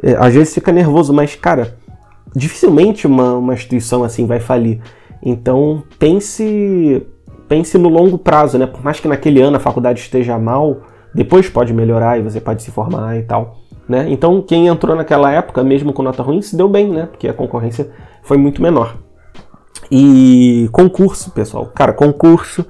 É, 0.03 0.15
às 0.19 0.35
vezes 0.35 0.55
fica 0.55 0.73
nervoso, 0.73 1.13
mas 1.13 1.35
cara, 1.35 1.77
dificilmente 2.35 3.07
uma, 3.07 3.35
uma 3.35 3.55
instituição 3.55 4.03
assim 4.03 4.26
vai 4.26 4.41
falir. 4.41 4.81
Então 5.23 5.83
pense 5.99 7.07
pense 7.49 7.79
no 7.79 7.88
longo 7.88 8.19
prazo, 8.19 8.59
né? 8.59 8.67
Por 8.67 8.83
mais 8.83 8.99
que 8.99 9.07
naquele 9.07 9.41
ano 9.41 9.57
a 9.57 9.61
faculdade 9.61 10.00
esteja 10.00 10.38
mal, 10.38 10.83
depois 11.14 11.49
pode 11.49 11.73
melhorar 11.73 12.19
e 12.19 12.23
você 12.23 12.41
pode 12.41 12.62
se 12.62 12.71
formar 12.71 13.17
e 13.17 13.23
tal. 13.23 13.59
Né? 13.88 14.07
Então 14.09 14.41
quem 14.43 14.67
entrou 14.67 14.97
naquela 14.97 15.31
época, 15.31 15.62
mesmo 15.62 15.93
com 15.93 16.03
nota 16.03 16.23
ruim, 16.23 16.41
se 16.41 16.57
deu 16.57 16.69
bem, 16.69 16.88
né? 16.88 17.07
Porque 17.07 17.29
a 17.29 17.35
concorrência 17.35 17.91
foi 18.23 18.37
muito 18.37 18.62
menor. 18.62 18.97
E 19.91 20.69
concurso, 20.73 21.31
pessoal. 21.31 21.67
Cara, 21.67 21.93
concurso. 21.93 22.64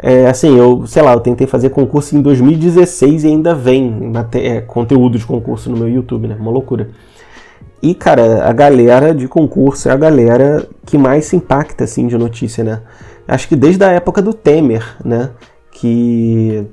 É, 0.00 0.26
assim, 0.26 0.56
eu, 0.56 0.86
sei 0.86 1.02
lá, 1.02 1.12
eu 1.12 1.20
tentei 1.20 1.46
fazer 1.46 1.70
concurso 1.70 2.16
em 2.16 2.22
2016 2.22 3.24
e 3.24 3.26
ainda 3.28 3.54
vem 3.54 4.12
é, 4.34 4.60
conteúdo 4.60 5.18
de 5.18 5.26
concurso 5.26 5.70
no 5.70 5.76
meu 5.76 5.88
YouTube, 5.88 6.28
né? 6.28 6.36
Uma 6.38 6.50
loucura. 6.50 6.90
E, 7.82 7.94
cara, 7.94 8.48
a 8.48 8.52
galera 8.52 9.14
de 9.14 9.28
concurso 9.28 9.88
é 9.88 9.92
a 9.92 9.96
galera 9.96 10.66
que 10.84 10.98
mais 10.98 11.26
se 11.26 11.36
impacta, 11.36 11.84
assim, 11.84 12.06
de 12.06 12.18
notícia, 12.18 12.64
né? 12.64 12.82
Acho 13.26 13.46
que 13.46 13.54
desde 13.54 13.84
a 13.84 13.90
época 13.90 14.20
do 14.20 14.34
Temer, 14.34 14.96
né? 15.04 15.30
Que, 15.70 16.66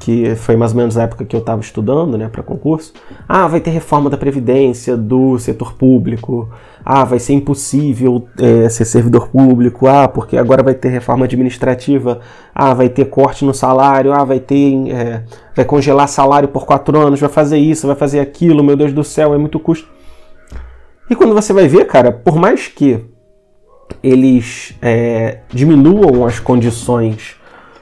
que 0.00 0.34
foi 0.36 0.56
mais 0.56 0.72
ou 0.72 0.78
menos 0.78 0.96
a 0.96 1.02
época 1.02 1.24
que 1.26 1.36
eu 1.36 1.40
estava 1.40 1.60
estudando, 1.60 2.16
né, 2.16 2.28
para 2.28 2.42
concurso. 2.42 2.94
Ah, 3.28 3.46
vai 3.46 3.60
ter 3.60 3.70
reforma 3.70 4.08
da 4.08 4.16
Previdência 4.16 4.96
do 4.96 5.38
setor 5.38 5.74
público. 5.74 6.48
Ah, 6.82 7.04
vai 7.04 7.18
ser 7.18 7.34
impossível 7.34 8.26
é, 8.38 8.70
ser 8.70 8.86
servidor 8.86 9.28
público. 9.28 9.86
Ah, 9.86 10.08
porque 10.08 10.38
agora 10.38 10.62
vai 10.62 10.72
ter 10.72 10.88
reforma 10.88 11.26
administrativa. 11.26 12.20
Ah, 12.54 12.72
vai 12.72 12.88
ter 12.88 13.04
corte 13.06 13.44
no 13.44 13.52
salário. 13.52 14.14
Ah, 14.14 14.24
vai 14.24 14.40
ter. 14.40 14.88
É, 14.88 15.22
vai 15.54 15.66
congelar 15.66 16.08
salário 16.08 16.48
por 16.48 16.64
quatro 16.64 16.98
anos. 16.98 17.20
Vai 17.20 17.28
fazer 17.28 17.58
isso, 17.58 17.86
vai 17.86 17.96
fazer 17.96 18.20
aquilo. 18.20 18.64
Meu 18.64 18.76
Deus 18.76 18.94
do 18.94 19.04
céu, 19.04 19.34
é 19.34 19.38
muito 19.38 19.60
custo. 19.60 19.97
E 21.10 21.14
quando 21.14 21.34
você 21.34 21.52
vai 21.52 21.66
ver, 21.66 21.86
cara, 21.86 22.12
por 22.12 22.36
mais 22.36 22.68
que 22.68 23.00
eles 24.02 24.74
é, 24.82 25.38
diminuam 25.48 26.26
as 26.26 26.38
condições 26.38 27.36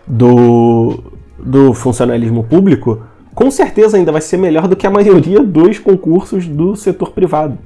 do, 0.07 1.03
do 1.39 1.75
funcionalismo 1.75 2.45
público, 2.45 3.03
com 3.35 3.51
certeza 3.51 3.97
ainda 3.97 4.13
vai 4.13 4.21
ser 4.21 4.37
melhor 4.37 4.69
do 4.69 4.77
que 4.77 4.87
a 4.87 4.91
maioria 4.91 5.43
dos 5.43 5.79
concursos 5.79 6.47
do 6.47 6.77
setor 6.77 7.11
privado. 7.11 7.59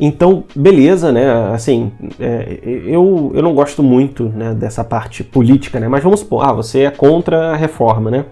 Então, 0.00 0.44
beleza, 0.56 1.12
né? 1.12 1.52
Assim, 1.52 1.92
é, 2.18 2.58
eu, 2.62 3.30
eu 3.34 3.42
não 3.42 3.54
gosto 3.54 3.82
muito 3.82 4.24
né, 4.24 4.54
dessa 4.54 4.82
parte 4.82 5.22
política, 5.22 5.78
né? 5.78 5.88
Mas 5.88 6.02
vamos 6.02 6.20
supor, 6.20 6.42
ah, 6.42 6.52
você 6.54 6.80
é 6.80 6.90
contra 6.90 7.50
a 7.52 7.56
reforma, 7.56 8.10
né? 8.10 8.24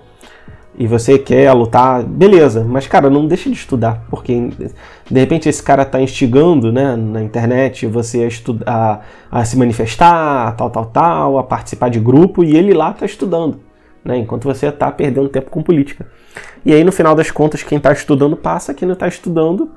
E 0.79 0.87
você 0.87 1.19
quer 1.19 1.53
lutar, 1.53 2.05
beleza, 2.05 2.65
mas 2.65 2.87
cara, 2.87 3.11
não 3.11 3.27
deixe 3.27 3.51
de 3.51 3.57
estudar, 3.57 4.05
porque 4.09 4.51
de 5.11 5.21
repente 5.21 5.49
esse 5.49 5.61
cara 5.61 5.83
está 5.83 6.01
instigando 6.01 6.71
né, 6.71 6.95
na 6.95 7.21
internet 7.21 7.85
você 7.85 8.23
a, 8.23 8.29
estudar, 8.29 8.65
a, 9.29 9.41
a 9.41 9.45
se 9.45 9.59
manifestar, 9.59 10.55
tal, 10.55 10.71
tal, 10.71 10.87
tal, 10.87 11.39
a 11.39 11.43
participar 11.43 11.91
de 11.91 11.99
grupo 11.99 12.45
e 12.45 12.57
ele 12.57 12.73
lá 12.73 12.93
está 12.93 13.05
estudando, 13.05 13.59
né, 14.05 14.19
enquanto 14.19 14.45
você 14.45 14.69
está 14.69 14.89
perdendo 14.93 15.29
tempo 15.29 15.51
com 15.51 15.65
política. 15.65 16.07
E 16.65 16.73
aí 16.73 16.85
no 16.85 16.93
final 16.93 17.17
das 17.17 17.33
contas, 17.33 17.65
quem 17.65 17.79
está 17.79 17.91
estudando 17.93 18.37
passa, 18.37 18.73
quem 18.73 18.87
não 18.87 18.93
está 18.93 19.09
estudando 19.09 19.73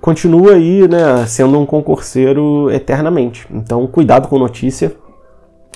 continua 0.00 0.52
aí 0.52 0.86
né, 0.86 1.26
sendo 1.26 1.58
um 1.58 1.66
concurseiro 1.66 2.70
eternamente. 2.70 3.44
Então 3.50 3.84
cuidado 3.88 4.28
com 4.28 4.38
notícia. 4.38 4.94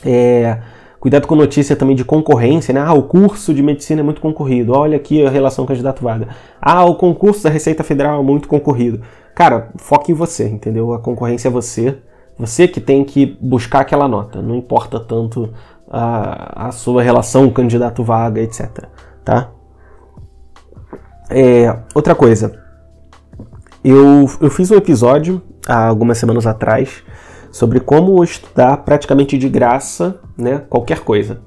É, 0.04 0.58
Cuidado 1.02 1.26
com 1.26 1.34
notícia 1.34 1.74
também 1.74 1.96
de 1.96 2.04
concorrência, 2.04 2.72
né? 2.72 2.80
Ah, 2.80 2.92
o 2.92 3.02
curso 3.02 3.52
de 3.52 3.60
medicina 3.60 4.02
é 4.02 4.04
muito 4.04 4.20
concorrido. 4.20 4.72
Olha 4.72 4.96
aqui 4.96 5.26
a 5.26 5.28
relação 5.28 5.66
candidato-vaga. 5.66 6.28
Ah, 6.60 6.84
o 6.84 6.94
concurso 6.94 7.42
da 7.42 7.50
Receita 7.50 7.82
Federal 7.82 8.20
é 8.20 8.22
muito 8.22 8.46
concorrido. 8.46 9.00
Cara, 9.34 9.70
foque 9.78 10.12
em 10.12 10.14
você, 10.14 10.46
entendeu? 10.46 10.92
A 10.92 11.00
concorrência 11.00 11.48
é 11.48 11.50
você. 11.50 11.98
Você 12.38 12.68
que 12.68 12.80
tem 12.80 13.02
que 13.04 13.36
buscar 13.40 13.80
aquela 13.80 14.06
nota. 14.06 14.40
Não 14.40 14.54
importa 14.54 15.00
tanto 15.00 15.52
a, 15.90 16.68
a 16.68 16.70
sua 16.70 17.02
relação 17.02 17.50
candidato-vaga, 17.50 18.40
etc. 18.40 18.84
Tá? 19.24 19.50
É, 21.28 21.80
outra 21.96 22.14
coisa. 22.14 22.62
Eu, 23.82 24.30
eu 24.40 24.50
fiz 24.50 24.70
um 24.70 24.76
episódio 24.76 25.42
há 25.66 25.88
algumas 25.88 26.16
semanas 26.16 26.46
atrás 26.46 27.02
sobre 27.52 27.78
como 27.78 28.24
estudar 28.24 28.78
praticamente 28.78 29.36
de 29.36 29.48
graça, 29.48 30.18
né, 30.36 30.62
qualquer 30.68 31.00
coisa. 31.00 31.40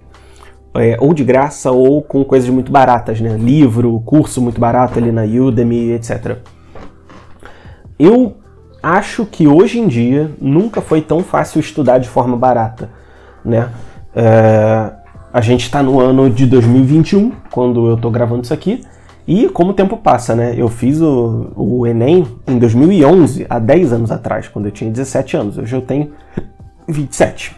É, 0.78 0.98
ou 1.00 1.14
de 1.14 1.24
graça 1.24 1.72
ou 1.72 2.02
com 2.02 2.24
coisas 2.24 2.50
muito 2.50 2.70
baratas, 2.70 3.22
né? 3.22 3.38
Livro, 3.38 4.02
curso 4.06 4.42
muito 4.42 4.60
barato 4.60 5.00
ali 5.00 5.10
na 5.10 5.24
Udemy, 5.24 5.94
etc. 5.94 6.38
Eu 7.98 8.36
acho 8.84 9.26
que 9.26 9.48
hoje 9.48 9.80
em 9.80 9.88
dia 9.88 10.32
nunca 10.40 10.82
foi 10.82 11.02
tão 11.02 11.22
fácil 11.22 11.62
estudar 11.62 11.98
de 11.98 12.10
forma 12.10 12.36
barata, 12.36 12.90
né? 13.44 13.70
É, 14.14 14.92
a 15.32 15.40
gente 15.40 15.62
está 15.62 15.82
no 15.82 16.00
ano 16.00 16.30
de 16.30 16.46
2021, 16.46 17.32
quando 17.52 17.88
eu 17.88 17.96
estou 17.96 18.12
gravando 18.12 18.44
isso 18.44 18.54
aqui, 18.54 18.84
e 19.28 19.50
como 19.50 19.72
o 19.72 19.74
tempo 19.74 19.98
passa, 19.98 20.36
né? 20.36 20.54
Eu 20.56 20.70
fiz 20.70 21.02
o, 21.02 21.52
o 21.56 21.88
Enem 21.88 22.28
em 22.48 22.60
2011, 22.60 23.46
há 23.50 23.58
10 23.58 23.94
anos 23.94 24.12
atrás, 24.12 24.48
quando 24.48 24.66
eu 24.66 24.72
tinha 24.72 24.92
17 24.92 25.36
anos. 25.36 25.58
Hoje 25.58 25.76
eu 25.76 25.82
tenho 25.82 26.12
27. 26.88 27.56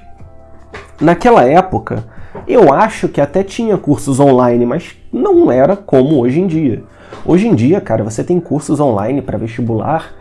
Naquela 1.01 1.43
época, 1.43 2.05
eu 2.47 2.73
acho 2.73 3.09
que 3.09 3.19
até 3.19 3.43
tinha 3.43 3.77
cursos 3.77 4.19
online, 4.19 4.65
mas 4.65 4.95
não 5.11 5.51
era 5.51 5.75
como 5.75 6.19
hoje 6.19 6.39
em 6.39 6.47
dia. 6.47 6.83
Hoje 7.25 7.47
em 7.47 7.53
dia, 7.53 7.81
cara, 7.81 8.03
você 8.03 8.23
tem 8.23 8.39
cursos 8.39 8.79
online 8.79 9.21
para 9.21 9.37
vestibular 9.37 10.13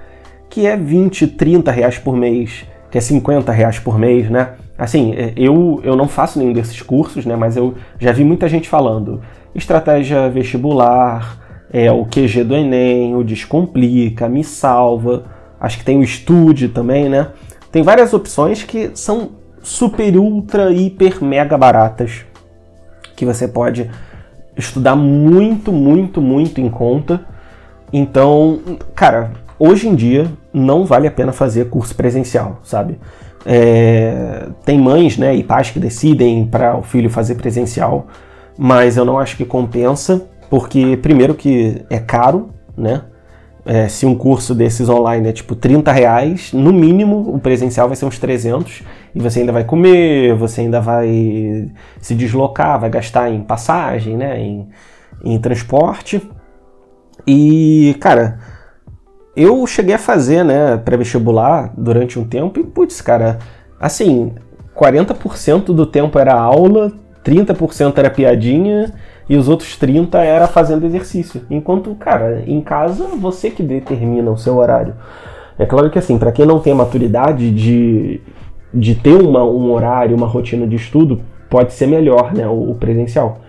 que 0.48 0.66
é 0.66 0.76
20, 0.76 1.26
30 1.28 1.70
reais 1.70 1.98
por 1.98 2.16
mês, 2.16 2.64
que 2.90 2.98
é 2.98 3.00
50 3.00 3.52
reais 3.52 3.78
por 3.78 3.98
mês, 3.98 4.30
né? 4.30 4.50
Assim, 4.78 5.14
é, 5.14 5.32
eu, 5.36 5.80
eu 5.84 5.94
não 5.94 6.08
faço 6.08 6.38
nenhum 6.38 6.52
desses 6.52 6.80
cursos, 6.82 7.24
né? 7.24 7.36
Mas 7.36 7.56
eu 7.56 7.74
já 7.98 8.10
vi 8.10 8.24
muita 8.24 8.48
gente 8.48 8.68
falando 8.68 9.20
estratégia 9.56 10.28
vestibular, 10.28 11.38
é, 11.72 11.90
o 11.90 12.04
QG 12.04 12.44
do 12.44 12.54
Enem, 12.54 13.14
o 13.14 13.25
Descomplica, 13.25 14.28
Me 14.28 14.44
Salva, 14.44 15.25
acho 15.60 15.78
que 15.78 15.84
tem 15.84 15.98
o 15.98 16.02
Estude 16.02 16.68
também, 16.68 17.08
né? 17.08 17.28
Tem 17.72 17.82
várias 17.82 18.14
opções 18.14 18.62
que 18.62 18.90
são 18.94 19.30
super, 19.62 20.16
ultra, 20.16 20.72
hiper, 20.72 21.22
mega 21.22 21.58
baratas, 21.58 22.25
que 23.14 23.25
você 23.25 23.48
pode 23.48 23.90
estudar 24.56 24.96
muito, 24.96 25.72
muito, 25.72 26.22
muito 26.22 26.60
em 26.60 26.70
conta. 26.70 27.20
Então, 27.92 28.60
cara, 28.94 29.32
hoje 29.58 29.88
em 29.88 29.94
dia 29.94 30.30
não 30.52 30.84
vale 30.84 31.06
a 31.06 31.10
pena 31.10 31.32
fazer 31.32 31.68
curso 31.68 31.94
presencial, 31.94 32.60
sabe? 32.62 32.98
É, 33.44 34.48
tem 34.64 34.78
mães 34.78 35.16
né, 35.16 35.34
e 35.34 35.42
pais 35.42 35.70
que 35.70 35.78
decidem 35.78 36.46
para 36.46 36.76
o 36.76 36.82
filho 36.82 37.10
fazer 37.10 37.36
presencial 37.36 38.06
mas 38.58 38.96
eu 38.96 39.04
não 39.04 39.18
acho 39.18 39.36
que 39.36 39.44
compensa, 39.44 40.26
porque 40.48 40.96
primeiro 40.96 41.34
que 41.34 41.84
é 41.90 41.98
caro, 41.98 42.50
né? 42.76 43.02
É, 43.68 43.88
se 43.88 44.06
um 44.06 44.14
curso 44.14 44.54
desses 44.54 44.88
online 44.88 45.28
é 45.28 45.32
tipo 45.32 45.56
30 45.56 45.90
reais, 45.90 46.52
no 46.52 46.72
mínimo 46.72 47.34
o 47.34 47.40
presencial 47.40 47.88
vai 47.88 47.96
ser 47.96 48.04
uns 48.04 48.16
300 48.16 48.84
e 49.12 49.20
você 49.20 49.40
ainda 49.40 49.50
vai 49.50 49.64
comer, 49.64 50.36
você 50.36 50.60
ainda 50.60 50.80
vai 50.80 51.68
se 52.00 52.14
deslocar, 52.14 52.78
vai 52.78 52.88
gastar 52.88 53.28
em 53.28 53.42
passagem, 53.42 54.16
né, 54.16 54.38
em, 54.38 54.68
em 55.25 55.36
transporte. 55.40 56.22
E, 57.26 57.96
cara, 57.98 58.38
eu 59.34 59.66
cheguei 59.66 59.96
a 59.96 59.98
fazer, 59.98 60.44
né, 60.44 60.76
pré-vestibular 60.76 61.72
durante 61.76 62.20
um 62.20 62.25
tempo 62.25 62.60
e, 62.60 62.64
putz, 62.64 63.00
cara, 63.00 63.38
assim, 63.80 64.32
40% 64.76 65.75
do 65.75 65.86
tempo 65.86 66.20
era 66.20 66.34
aula, 66.34 66.92
30% 67.26 67.99
era 67.99 68.09
piadinha 68.09 68.92
e 69.28 69.37
os 69.37 69.49
outros 69.49 69.76
30% 69.78 70.14
era 70.14 70.47
fazendo 70.47 70.87
exercício. 70.87 71.42
Enquanto, 71.50 71.95
cara, 71.97 72.45
em 72.47 72.61
casa 72.61 73.09
você 73.18 73.50
que 73.50 73.62
determina 73.62 74.30
o 74.30 74.38
seu 74.38 74.56
horário. 74.56 74.95
É 75.59 75.66
claro 75.66 75.90
que 75.90 75.99
assim, 75.99 76.18
para 76.18 76.30
quem 76.30 76.47
não 76.47 76.61
tem 76.61 76.73
a 76.73 76.76
maturidade 76.76 77.50
de, 77.50 78.21
de 78.73 78.95
ter 78.95 79.21
uma, 79.21 79.42
um 79.42 79.73
horário, 79.73 80.16
uma 80.16 80.26
rotina 80.26 80.66
de 80.66 80.76
estudo, 80.76 81.21
pode 81.50 81.73
ser 81.73 81.87
melhor, 81.87 82.33
né, 82.33 82.47
o, 82.47 82.71
o 82.71 82.75
presencial. 82.76 83.40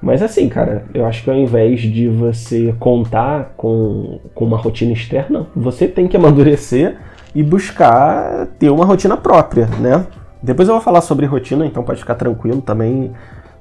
Mas 0.00 0.20
assim, 0.20 0.48
cara, 0.48 0.86
eu 0.92 1.06
acho 1.06 1.22
que 1.22 1.30
ao 1.30 1.36
invés 1.36 1.80
de 1.80 2.08
você 2.08 2.74
contar 2.80 3.52
com, 3.56 4.18
com 4.34 4.44
uma 4.44 4.56
rotina 4.56 4.92
externa, 4.92 5.46
você 5.54 5.86
tem 5.86 6.08
que 6.08 6.16
amadurecer 6.18 6.96
e 7.34 7.42
buscar 7.42 8.48
ter 8.58 8.70
uma 8.70 8.84
rotina 8.84 9.16
própria, 9.16 9.66
né? 9.78 10.04
Depois 10.42 10.68
eu 10.68 10.74
vou 10.74 10.82
falar 10.82 11.00
sobre 11.00 11.24
rotina, 11.26 11.64
então 11.64 11.82
pode 11.82 12.00
ficar 12.00 12.14
tranquilo 12.16 12.60
também. 12.60 13.12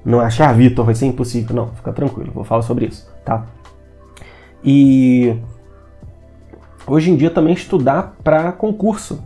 Não 0.03 0.19
achar, 0.19 0.49
ah, 0.49 0.53
Vitor, 0.53 0.85
vai 0.85 0.95
ser 0.95 1.05
impossível. 1.05 1.55
Não, 1.55 1.67
fica 1.69 1.93
tranquilo, 1.93 2.31
vou 2.33 2.43
falar 2.43 2.63
sobre 2.63 2.85
isso, 2.85 3.07
tá? 3.23 3.45
E 4.63 5.37
hoje 6.87 7.11
em 7.11 7.15
dia 7.15 7.29
também 7.29 7.53
estudar 7.53 8.15
para 8.23 8.51
concurso. 8.51 9.23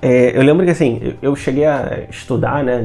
É, 0.00 0.36
eu 0.36 0.42
lembro 0.42 0.64
que 0.64 0.70
assim, 0.70 1.16
eu 1.20 1.34
cheguei 1.36 1.64
a 1.64 2.06
estudar, 2.10 2.64
né, 2.64 2.82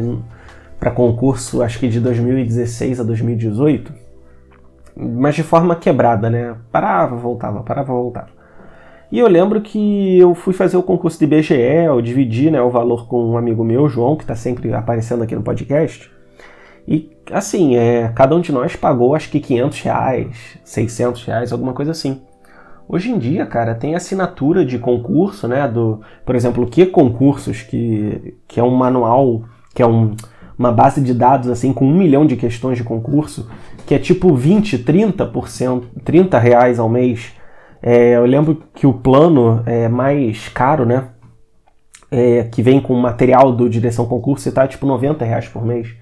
para 0.79 0.91
concurso, 0.91 1.63
acho 1.63 1.79
que 1.79 1.87
de 1.87 1.99
2016 1.99 2.99
a 2.99 3.03
2018, 3.03 3.91
mas 4.95 5.35
de 5.35 5.43
forma 5.43 5.75
quebrada, 5.75 6.29
né? 6.29 6.55
Parava, 6.71 7.15
voltava, 7.15 7.63
parava, 7.63 7.93
voltava. 7.93 8.36
E 9.09 9.19
eu 9.19 9.27
lembro 9.27 9.61
que 9.61 10.19
eu 10.19 10.35
fui 10.35 10.53
fazer 10.53 10.75
o 10.75 10.83
concurso 10.83 11.17
de 11.17 11.23
IBGE, 11.23 11.53
eu 11.53 12.01
dividi 12.01 12.51
né, 12.51 12.61
o 12.61 12.69
valor 12.69 13.07
com 13.07 13.31
um 13.31 13.37
amigo 13.37 13.63
meu, 13.63 13.87
João, 13.87 14.17
que 14.17 14.23
está 14.23 14.35
sempre 14.35 14.73
aparecendo 14.73 15.23
aqui 15.23 15.33
no 15.33 15.41
podcast. 15.41 16.11
E 16.85 17.09
assim, 17.31 17.77
é, 17.77 18.11
cada 18.13 18.35
um 18.35 18.41
de 18.41 18.51
nós 18.51 18.75
pagou 18.75 19.15
acho 19.15 19.29
que 19.29 19.39
500 19.39 19.81
reais, 19.81 20.59
600 20.63 21.23
reais, 21.23 21.51
alguma 21.53 21.73
coisa 21.73 21.91
assim. 21.91 22.21
Hoje 22.89 23.09
em 23.09 23.17
dia, 23.17 23.45
cara, 23.45 23.75
tem 23.75 23.95
assinatura 23.95 24.65
de 24.65 24.77
concurso, 24.77 25.47
né? 25.47 25.67
Do, 25.67 26.01
por 26.25 26.35
exemplo, 26.35 26.63
o 26.63 26.67
que 26.67 26.85
concursos, 26.85 27.61
que, 27.61 28.35
que 28.47 28.59
é 28.59 28.63
um 28.63 28.75
manual, 28.75 29.43
que 29.73 29.81
é 29.81 29.87
um, 29.87 30.15
uma 30.57 30.71
base 30.71 31.01
de 31.01 31.13
dados 31.13 31.49
assim 31.49 31.71
com 31.73 31.85
um 31.85 31.97
milhão 31.97 32.25
de 32.25 32.35
questões 32.35 32.77
de 32.77 32.83
concurso, 32.83 33.49
que 33.85 33.93
é 33.93 33.99
tipo 33.99 34.33
20, 34.35 34.79
30%, 34.79 35.83
30 36.03 36.39
reais 36.39 36.79
ao 36.79 36.89
mês 36.89 37.36
É, 37.89 38.17
eu 38.17 38.25
lembro 38.25 38.63
que 38.75 38.85
o 38.85 38.91
plano 38.91 39.63
é 39.65 39.87
mais 39.87 40.49
caro, 40.49 40.85
né? 40.85 41.05
É, 42.11 42.43
que 42.43 42.61
vem 42.61 42.81
com 42.81 42.93
material 42.95 43.53
do 43.53 43.69
Direção 43.69 44.05
Concurso 44.05 44.49
e 44.49 44.51
tá 44.51 44.67
tipo 44.67 44.85
90 44.85 45.23
reais 45.23 45.47
por 45.47 45.65
mês. 45.65 45.95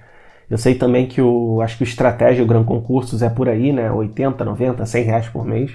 Eu 0.49 0.57
sei 0.57 0.73
também 0.73 1.05
que 1.05 1.21
o. 1.21 1.61
Acho 1.61 1.77
que 1.77 1.83
o 1.83 1.85
Estratégia 1.85 2.43
o 2.43 2.47
Gran 2.47 2.63
Concursos 2.63 3.21
é 3.21 3.29
por 3.29 3.47
aí, 3.47 3.71
né? 3.71 3.91
80, 3.91 4.43
90, 4.43 4.83
100 4.83 5.03
reais 5.03 5.29
por 5.29 5.45
mês. 5.45 5.73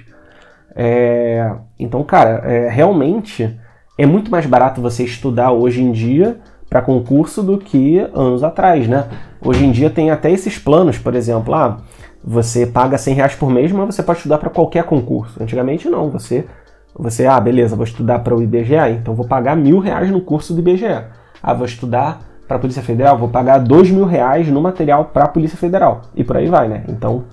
É, 0.75 1.49
então, 1.79 2.03
cara, 2.03 2.43
é, 2.45 2.69
realmente 2.69 3.57
é 3.97 4.05
muito 4.05 4.33
mais 4.33 4.47
barato 4.47 4.81
você 4.81 5.05
estudar 5.05 5.53
hoje 5.53 5.81
em 5.81 5.93
dia 5.93 6.41
para 6.69 6.83
concurso 6.83 7.41
do 7.41 7.57
que 7.57 7.99
anos 8.13 8.43
atrás, 8.43 8.89
né? 8.89 9.07
Hoje 9.41 9.65
em 9.65 9.71
dia 9.71 9.89
tem 9.89 10.11
até 10.11 10.29
esses 10.29 10.59
planos, 10.59 10.99
por 10.99 11.15
exemplo, 11.15 11.55
ah, 11.55 11.79
você 12.23 12.67
paga 12.67 12.99
100 12.99 13.15
reais 13.15 13.35
por 13.35 13.51
mês, 13.51 13.73
mas 13.73 13.95
você 13.95 14.03
pode 14.03 14.19
estudar 14.19 14.39
para 14.39 14.51
qualquer 14.51 14.85
concurso. 14.85 15.43
Antigamente 15.43 15.89
não, 15.89 16.11
você, 16.11 16.47
você, 16.95 17.27
ah, 17.27 17.41
beleza, 17.41 17.77
vou 17.77 17.85
estudar 17.85 18.19
para 18.21 18.35
o 18.35 18.43
IBGE, 18.43 18.75
então 19.01 19.15
vou 19.15 19.27
pagar 19.27 19.57
mil 19.57 19.79
reais 19.79 20.11
no 20.11 20.21
curso 20.21 20.53
do 20.53 20.61
IBGE. 20.61 21.05
Ah, 21.43 21.55
vou 21.55 21.65
estudar 21.65 22.21
para 22.47 22.57
a 22.57 22.61
Polícia 22.61 22.83
Federal, 22.83 23.17
vou 23.17 23.29
pagar 23.29 23.59
dois 23.59 23.91
mil 23.91 24.05
reais 24.05 24.49
no 24.49 24.61
material 24.61 25.07
para 25.07 25.25
a 25.25 25.29
Polícia 25.29 25.57
Federal. 25.57 26.03
E 26.15 26.25
por 26.25 26.37
aí 26.37 26.49
vai, 26.49 26.69
né? 26.69 26.85
Então, 26.89 27.25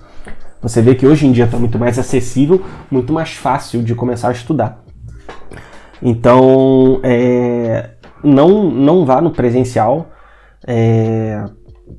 você 0.62 0.82
vê 0.82 0.96
que 0.96 1.06
hoje 1.06 1.26
em 1.28 1.32
dia 1.32 1.46
está 1.46 1.58
muito 1.58 1.78
mais 1.78 2.00
acessível, 2.00 2.62
muito 2.90 3.12
mais 3.12 3.34
fácil 3.34 3.84
de 3.84 3.94
começar 3.94 4.30
a 4.30 4.32
estudar. 4.32 4.84
Então, 6.02 7.00
é, 7.04 7.92
não, 8.24 8.70
não 8.70 9.06
vá 9.06 9.22
no 9.22 9.32
presencial, 9.32 10.08
é, 10.66 11.44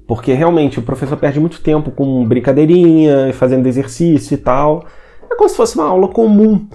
porque 0.07 0.33
realmente 0.33 0.79
o 0.79 0.83
professor 0.83 1.17
perde 1.17 1.41
muito 1.41 1.61
tempo 1.61 1.91
com 1.91 2.25
brincadeirinha, 2.27 3.33
fazendo 3.33 3.67
exercício 3.67 4.35
e 4.35 4.39
tal. 4.39 4.85
É 5.31 5.35
como 5.35 5.49
se 5.49 5.57
fosse 5.57 5.77
uma 5.77 5.87
aula 5.87 6.09
comum. 6.09 6.67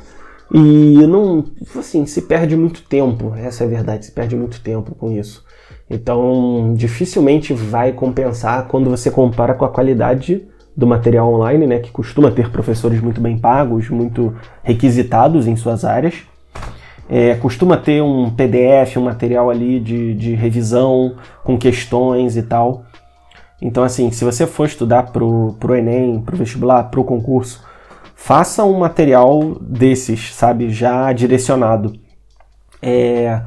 E 0.54 1.08
não, 1.08 1.46
assim, 1.76 2.06
se 2.06 2.22
perde 2.24 2.56
muito 2.56 2.84
tempo, 2.84 3.34
essa 3.36 3.64
é 3.64 3.68
a 3.68 3.70
verdade, 3.70 4.06
se 4.06 4.12
perde 4.12 4.36
muito 4.36 4.62
tempo 4.62 4.94
com 4.94 5.12
isso. 5.12 5.44
Então, 5.90 6.74
dificilmente 6.76 7.54
vai 7.54 7.92
compensar 7.92 8.68
quando 8.68 8.90
você 8.90 9.10
compara 9.10 9.56
com 9.56 9.66
a 9.66 9.70
qualidade 9.70 10.48
do 10.76 10.88
material 10.88 11.32
online, 11.34 11.68
né, 11.68 11.80
que 11.80 11.92
costuma 11.92 12.32
ter 12.32 12.50
professores 12.50 13.02
muito 13.02 13.22
bem 13.22 13.38
pagos, 13.38 13.90
muito 13.90 14.36
requisitados 14.64 15.48
em 15.48 15.56
suas 15.56 15.86
áreas. 15.86 16.16
É, 17.10 17.36
costuma 17.36 17.76
ter 17.78 18.02
um 18.02 18.30
PDF, 18.30 18.98
um 18.98 19.04
material 19.04 19.50
ali 19.50 19.80
de, 19.80 20.14
de 20.16 20.36
revisão 20.36 21.16
com 21.44 21.58
questões 21.58 22.38
e 22.38 22.44
tal. 22.44 22.86
Então, 23.66 23.82
assim, 23.82 24.12
se 24.12 24.26
você 24.26 24.46
for 24.46 24.66
estudar 24.66 25.04
pro, 25.04 25.56
pro 25.58 25.74
Enem, 25.74 26.20
pro 26.20 26.36
vestibular, 26.36 26.84
pro 26.92 27.04
concurso, 27.06 27.64
faça 28.14 28.66
um 28.66 28.80
material 28.80 29.56
desses, 29.62 30.36
sabe, 30.36 30.70
já 30.70 31.14
direcionado. 31.14 31.94
É, 32.82 33.42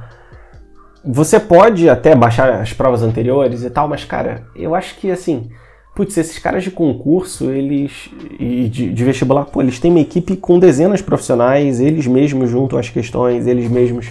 você 1.04 1.38
pode 1.38 1.90
até 1.90 2.14
baixar 2.14 2.50
as 2.62 2.72
provas 2.72 3.02
anteriores 3.02 3.62
e 3.62 3.68
tal, 3.68 3.86
mas, 3.86 4.04
cara, 4.04 4.46
eu 4.56 4.74
acho 4.74 4.96
que, 4.96 5.10
assim, 5.10 5.50
Putz, 5.94 6.14
esses 6.18 6.38
caras 6.38 6.62
de 6.62 6.70
concurso, 6.70 7.50
eles. 7.50 8.10
e 8.38 8.68
de, 8.68 8.92
de, 8.92 9.04
vestibular, 9.04 9.46
pô, 9.46 9.62
eles 9.62 9.80
têm 9.80 9.90
uma 9.90 10.00
equipe 10.00 10.36
com 10.36 10.58
dezenas 10.58 10.98
de 10.98 11.04
profissionais, 11.04 11.80
eles 11.80 12.06
mesmos 12.06 12.50
juntam 12.50 12.78
as 12.78 12.90
questões, 12.90 13.46
eles 13.46 13.70
mesmos 13.70 14.08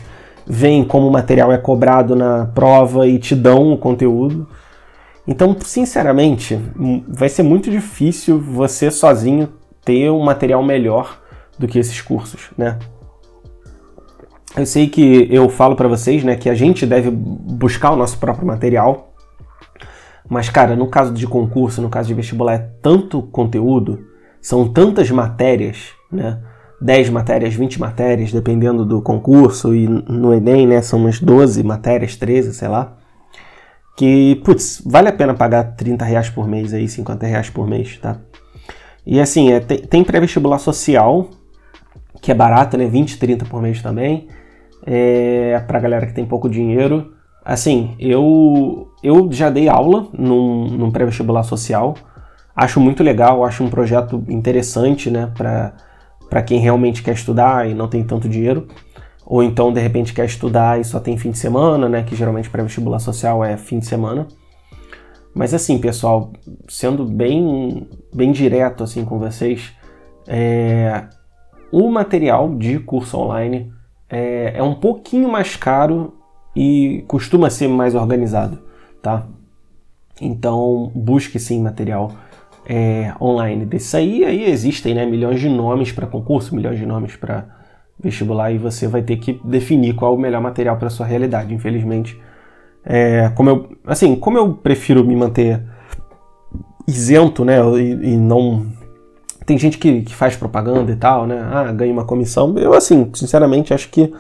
veem 0.48 0.84
como 0.84 1.08
o 1.08 1.12
material 1.12 1.52
é 1.52 1.60
cobrado 1.60 2.16
na 2.16 2.48
prova 2.56 3.08
e 3.08 3.20
te 3.20 3.36
dão 3.36 3.72
o 3.72 3.78
conteúdo. 3.78 4.48
Então, 5.27 5.55
sinceramente, 5.60 6.60
vai 7.08 7.29
ser 7.29 7.44
muito 7.44 7.72
difícil 7.72 8.39
você 8.39 8.91
sozinho 8.91 9.50
ter 9.84 10.10
um 10.12 10.24
material 10.24 10.63
melhor 10.63 11.20
do 11.58 11.67
que 11.67 11.79
esses 11.79 12.00
cursos, 12.01 12.51
né? 12.58 12.77
Eu 14.55 14.65
sei 14.65 14.88
que 14.88 15.27
eu 15.29 15.50
falo 15.50 15.75
para 15.75 15.88
vocês, 15.88 16.24
né, 16.24 16.36
que 16.36 16.50
a 16.50 16.55
gente 16.55 16.86
deve 16.86 17.12
buscar 17.12 17.91
o 17.91 17.96
nosso 17.96 18.17
próprio 18.17 18.48
material, 18.48 19.13
mas, 20.29 20.50
cara, 20.50 20.75
no 20.75 20.88
caso 20.88 21.14
de 21.14 21.27
concurso, 21.27 21.81
no 21.81 21.90
caso 21.90 22.07
de 22.07 22.14
vestibular, 22.14 22.53
é 22.53 22.70
tanto 22.81 23.22
conteúdo, 23.22 24.05
são 24.42 24.68
tantas 24.68 25.09
matérias, 25.11 25.90
né? 26.11 26.40
10 26.81 27.09
matérias, 27.09 27.53
20 27.53 27.79
matérias, 27.79 28.31
dependendo 28.31 28.85
do 28.85 29.01
concurso, 29.01 29.74
e 29.74 29.88
no 29.88 30.33
Enem, 30.33 30.68
né, 30.68 30.81
são 30.81 31.00
umas 31.00 31.20
12 31.20 31.64
matérias, 31.64 32.16
13, 32.16 32.53
sei 32.53 32.68
lá. 32.68 32.98
Que, 33.96 34.36
putz, 34.44 34.81
vale 34.86 35.08
a 35.08 35.14
pena 35.14 35.34
pagar 35.34 35.75
30 35.75 36.03
reais 36.03 36.29
por 36.29 36.48
mês 36.48 36.74
aí, 36.74 36.88
50 36.88 37.25
reais 37.25 37.50
por 37.50 37.68
mês, 37.68 37.98
tá? 37.98 38.18
E 39.05 39.20
assim, 39.22 39.51
é, 39.51 39.60
tem, 39.60 39.79
tem 39.79 40.03
pré-vestibular 40.03 40.60
social, 40.60 41.29
que 42.22 42.31
é 42.31 42.36
barato, 42.36 42.77
né? 42.77 42.88
20, 42.88 43.18
30 43.18 43.46
por 43.46 43.62
mês 43.62 43.81
também. 43.81 44.27
É, 44.86 45.60
pra 45.68 45.79
galera 45.79 46.05
que 46.05 46.14
tem 46.14 46.25
pouco 46.25 46.50
dinheiro. 46.50 47.14
Assim, 47.44 47.96
eu, 48.00 48.92
eu 49.03 49.31
já 49.31 49.50
dei 49.50 49.70
aula 49.70 50.08
num, 50.12 50.66
num 50.66 50.92
pré-vestibular 50.92 51.44
social. 51.44 51.96
Acho 52.55 52.79
muito 52.79 53.03
legal, 53.03 53.44
acho 53.44 53.64
um 53.64 53.70
projeto 53.70 54.24
interessante, 54.27 55.12
né, 55.12 55.31
para 55.36 56.42
quem 56.42 56.60
realmente 56.60 57.03
quer 57.03 57.14
estudar 57.14 57.70
e 57.70 57.74
não 57.74 57.88
tem 57.88 58.03
tanto 58.03 58.27
dinheiro. 58.29 58.68
Ou 59.25 59.42
então, 59.42 59.74
de 59.74 59.79
repente, 59.79 60.14
quer 60.14 60.25
estudar 60.25 60.79
e 60.79 60.83
só 60.83 61.00
tem 61.00 61.18
fim 61.18 61.31
de 61.31 61.38
semana, 61.38 61.90
né, 61.90 62.03
que 62.03 62.16
geralmente 62.16 62.50
pré-vestibular 62.50 63.00
social 63.00 63.44
é 63.44 63.57
fim 63.57 63.79
de 63.79 63.85
semana. 63.85 64.27
Mas 65.33 65.53
assim, 65.53 65.77
pessoal, 65.77 66.31
sendo 66.68 67.03
bem, 67.03 67.90
bem 68.14 68.31
direto 68.31 68.83
assim 68.83 69.03
com 69.03 69.20
vocês, 69.20 69.74
é, 70.25 71.03
o 71.72 71.92
material 71.92 72.55
de 72.55 72.79
curso 72.79 73.18
online 73.18 73.74
é, 74.09 74.53
é 74.55 74.64
um 74.64 74.75
pouquinho 74.75 75.27
mais 75.27 75.57
caro 75.57 76.14
e 76.55 77.03
costuma 77.05 77.50
ser 77.50 77.68
mais 77.68 77.96
organizado, 77.96 78.59
tá? 79.01 79.27
Então 80.22 80.90
busque 80.96 81.38
sim 81.38 81.61
material 81.61 82.14
é, 82.66 83.14
online 83.20 83.66
desse 83.66 83.98
aí. 83.98 84.24
Aí 84.24 84.50
existem 84.50 84.94
né, 84.94 85.05
milhões 85.05 85.42
de 85.42 85.50
nomes 85.50 85.92
para 85.92 86.07
concurso, 86.07 86.55
milhões 86.55 86.79
de 86.79 86.85
nomes 86.85 87.18
para 87.18 87.46
vestibular 88.00 88.51
e 88.51 88.58
você 88.58 88.88
vai 88.88 89.01
ter 89.01 89.18
que 89.18 89.40
definir 89.44 89.96
qual 89.96 90.14
é 90.14 90.16
o 90.16 90.20
melhor 90.20 90.42
material 90.42 90.77
para 90.77 90.90
sua 90.90 91.05
realidade. 91.05 91.53
Infelizmente, 91.53 92.20
é, 92.84 93.29
como 93.36 93.50
eu, 93.50 93.70
assim, 93.86 94.16
como 94.16 94.38
eu 94.38 94.53
prefiro 94.53 95.03
me 95.03 95.16
manter 95.16 95.64
isento, 96.88 97.44
né, 97.44 97.58
e, 97.79 98.14
e 98.14 98.18
não 98.18 98.68
tem 99.46 99.58
gente 99.58 99.77
que, 99.77 100.01
que, 100.01 100.16
faz 100.16 100.36
propaganda 100.36 100.92
e 100.92 100.96
tal, 100.96 101.27
né? 101.27 101.48
Ah, 101.51 101.72
ganha 101.72 101.94
uma 101.94 102.03
comissão. 102.03 102.58
Eu, 102.58 102.74
assim, 102.74 103.10
sinceramente, 103.14 103.74
acho 103.74 103.90
que 103.90 104.12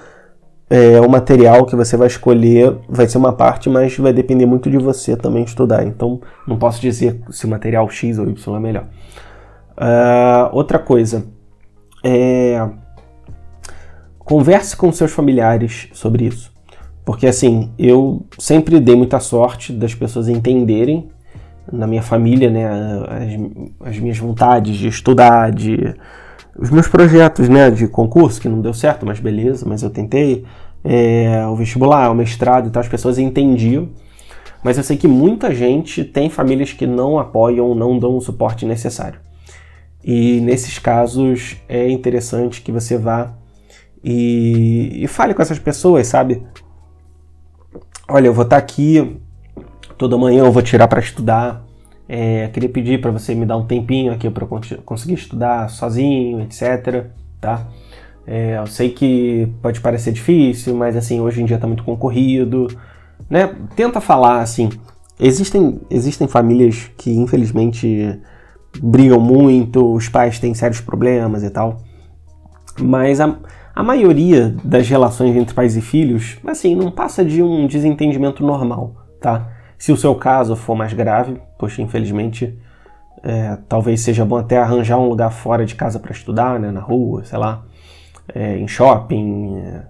é, 0.69 0.99
o 1.01 1.09
material 1.09 1.65
que 1.65 1.75
você 1.75 1.97
vai 1.97 2.07
escolher 2.07 2.75
vai 2.87 3.07
ser 3.07 3.17
uma 3.17 3.33
parte, 3.33 3.69
mas 3.69 3.97
vai 3.97 4.13
depender 4.13 4.45
muito 4.45 4.69
de 4.69 4.77
você 4.77 5.15
também 5.15 5.43
estudar. 5.43 5.85
Então, 5.85 6.21
não 6.47 6.57
posso 6.57 6.79
dizer 6.79 7.21
se 7.31 7.45
o 7.45 7.49
material 7.49 7.89
X 7.89 8.19
ou 8.19 8.29
Y 8.29 8.55
é 8.55 8.59
melhor. 8.59 8.85
Uh, 9.77 10.55
outra 10.55 10.79
coisa, 10.79 11.25
é, 12.03 12.67
converse 14.25 14.75
com 14.75 14.91
seus 14.91 15.11
familiares 15.11 15.87
sobre 15.93 16.25
isso. 16.25 16.51
Porque 17.05 17.27
assim, 17.27 17.71
eu 17.77 18.25
sempre 18.37 18.79
dei 18.79 18.95
muita 18.95 19.19
sorte 19.19 19.71
das 19.71 19.93
pessoas 19.93 20.27
entenderem 20.27 21.07
na 21.71 21.87
minha 21.87 22.01
família, 22.01 22.49
né, 22.49 22.65
as, 22.67 23.89
as 23.89 23.99
minhas 23.99 24.17
vontades 24.17 24.75
de 24.75 24.87
estudar, 24.87 25.51
de 25.51 25.95
os 26.57 26.69
meus 26.69 26.87
projetos 26.87 27.49
né, 27.49 27.69
de 27.69 27.87
concurso, 27.87 28.39
que 28.41 28.49
não 28.49 28.61
deu 28.61 28.73
certo, 28.73 29.05
mas 29.05 29.19
beleza, 29.19 29.65
mas 29.67 29.83
eu 29.83 29.89
tentei, 29.89 30.45
é, 30.83 31.45
o 31.47 31.55
vestibular, 31.55 32.09
o 32.11 32.15
mestrado 32.15 32.67
e 32.67 32.71
tal, 32.71 32.81
as 32.81 32.87
pessoas 32.87 33.17
entendiam. 33.19 33.89
Mas 34.63 34.77
eu 34.77 34.83
sei 34.83 34.97
que 34.97 35.07
muita 35.07 35.53
gente 35.53 36.03
tem 36.03 36.29
famílias 36.29 36.73
que 36.73 36.87
não 36.87 37.19
apoiam, 37.19 37.75
não 37.75 37.99
dão 37.99 38.17
o 38.17 38.21
suporte 38.21 38.65
necessário. 38.65 39.19
E 40.03 40.39
nesses 40.41 40.79
casos 40.79 41.57
é 41.67 41.89
interessante 41.89 42.61
que 42.61 42.71
você 42.71 42.97
vá 42.97 43.33
e, 44.07 45.03
e 45.03 45.07
fale 45.07 45.33
com 45.33 45.41
essas 45.41 45.57
pessoas, 45.57 46.05
sabe? 46.05 46.43
Olha, 48.07 48.27
eu 48.27 48.33
vou 48.33 48.43
estar 48.43 48.57
aqui 48.57 49.19
toda 49.97 50.15
manhã, 50.15 50.45
eu 50.45 50.51
vou 50.51 50.61
tirar 50.61 50.87
para 50.87 50.99
estudar. 50.99 51.65
É, 52.07 52.47
queria 52.49 52.69
pedir 52.69 53.01
para 53.01 53.09
você 53.09 53.33
me 53.33 53.47
dar 53.47 53.57
um 53.57 53.65
tempinho 53.65 54.13
aqui 54.13 54.29
para 54.29 54.45
conseguir 54.85 55.15
estudar 55.15 55.71
sozinho, 55.71 56.39
etc. 56.41 57.07
Tá? 57.41 57.67
É, 58.27 58.59
eu 58.59 58.67
sei 58.67 58.91
que 58.91 59.51
pode 59.59 59.81
parecer 59.81 60.13
difícil, 60.13 60.75
mas 60.75 60.95
assim 60.95 61.19
hoje 61.19 61.41
em 61.41 61.45
dia 61.45 61.55
está 61.55 61.65
muito 61.65 61.83
concorrido, 61.83 62.67
né? 63.27 63.55
Tenta 63.75 63.99
falar 63.99 64.41
assim. 64.41 64.69
Existem 65.19 65.81
existem 65.89 66.27
famílias 66.27 66.91
que 66.95 67.11
infelizmente 67.11 68.19
brigam 68.83 69.19
muito, 69.19 69.93
os 69.95 70.07
pais 70.09 70.37
têm 70.37 70.53
sérios 70.53 70.81
problemas 70.81 71.41
e 71.43 71.49
tal, 71.49 71.79
mas 72.79 73.19
a, 73.21 73.35
a 73.75 73.83
maioria 73.83 74.55
das 74.63 74.87
relações 74.87 75.35
entre 75.35 75.53
pais 75.53 75.75
e 75.75 75.81
filhos, 75.81 76.37
assim, 76.47 76.75
não 76.75 76.89
passa 76.89 77.25
de 77.25 77.43
um 77.43 77.67
desentendimento 77.67 78.41
normal, 78.45 78.95
tá? 79.19 79.49
Se 79.77 79.91
o 79.91 79.97
seu 79.97 80.15
caso 80.15 80.55
for 80.55 80.75
mais 80.75 80.93
grave, 80.93 81.41
poxa, 81.59 81.81
infelizmente, 81.81 82.57
é, 83.21 83.57
talvez 83.67 83.99
seja 83.99 84.23
bom 84.23 84.37
até 84.37 84.57
arranjar 84.57 84.97
um 84.97 85.09
lugar 85.09 85.29
fora 85.29 85.65
de 85.65 85.75
casa 85.75 85.99
para 85.99 86.13
estudar, 86.13 86.57
né, 86.57 86.71
na 86.71 86.79
rua, 86.79 87.25
sei 87.25 87.37
lá. 87.37 87.65
é, 88.33 88.57
em 88.57 88.67
shopping, 88.67 89.57
é, 89.57 89.83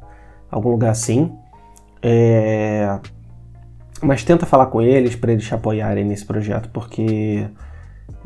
algum 0.49 0.71
lugar 0.71 0.89
assim. 0.89 1.31
É, 2.01 2.99
mas 4.01 4.23
tenta 4.23 4.45
falar 4.45 4.67
com 4.67 4.81
eles 4.81 5.15
para 5.15 5.31
eles 5.31 5.45
te 5.45 5.53
apoiarem 5.53 6.03
nesse 6.03 6.25
projeto, 6.25 6.69
porque 6.69 7.47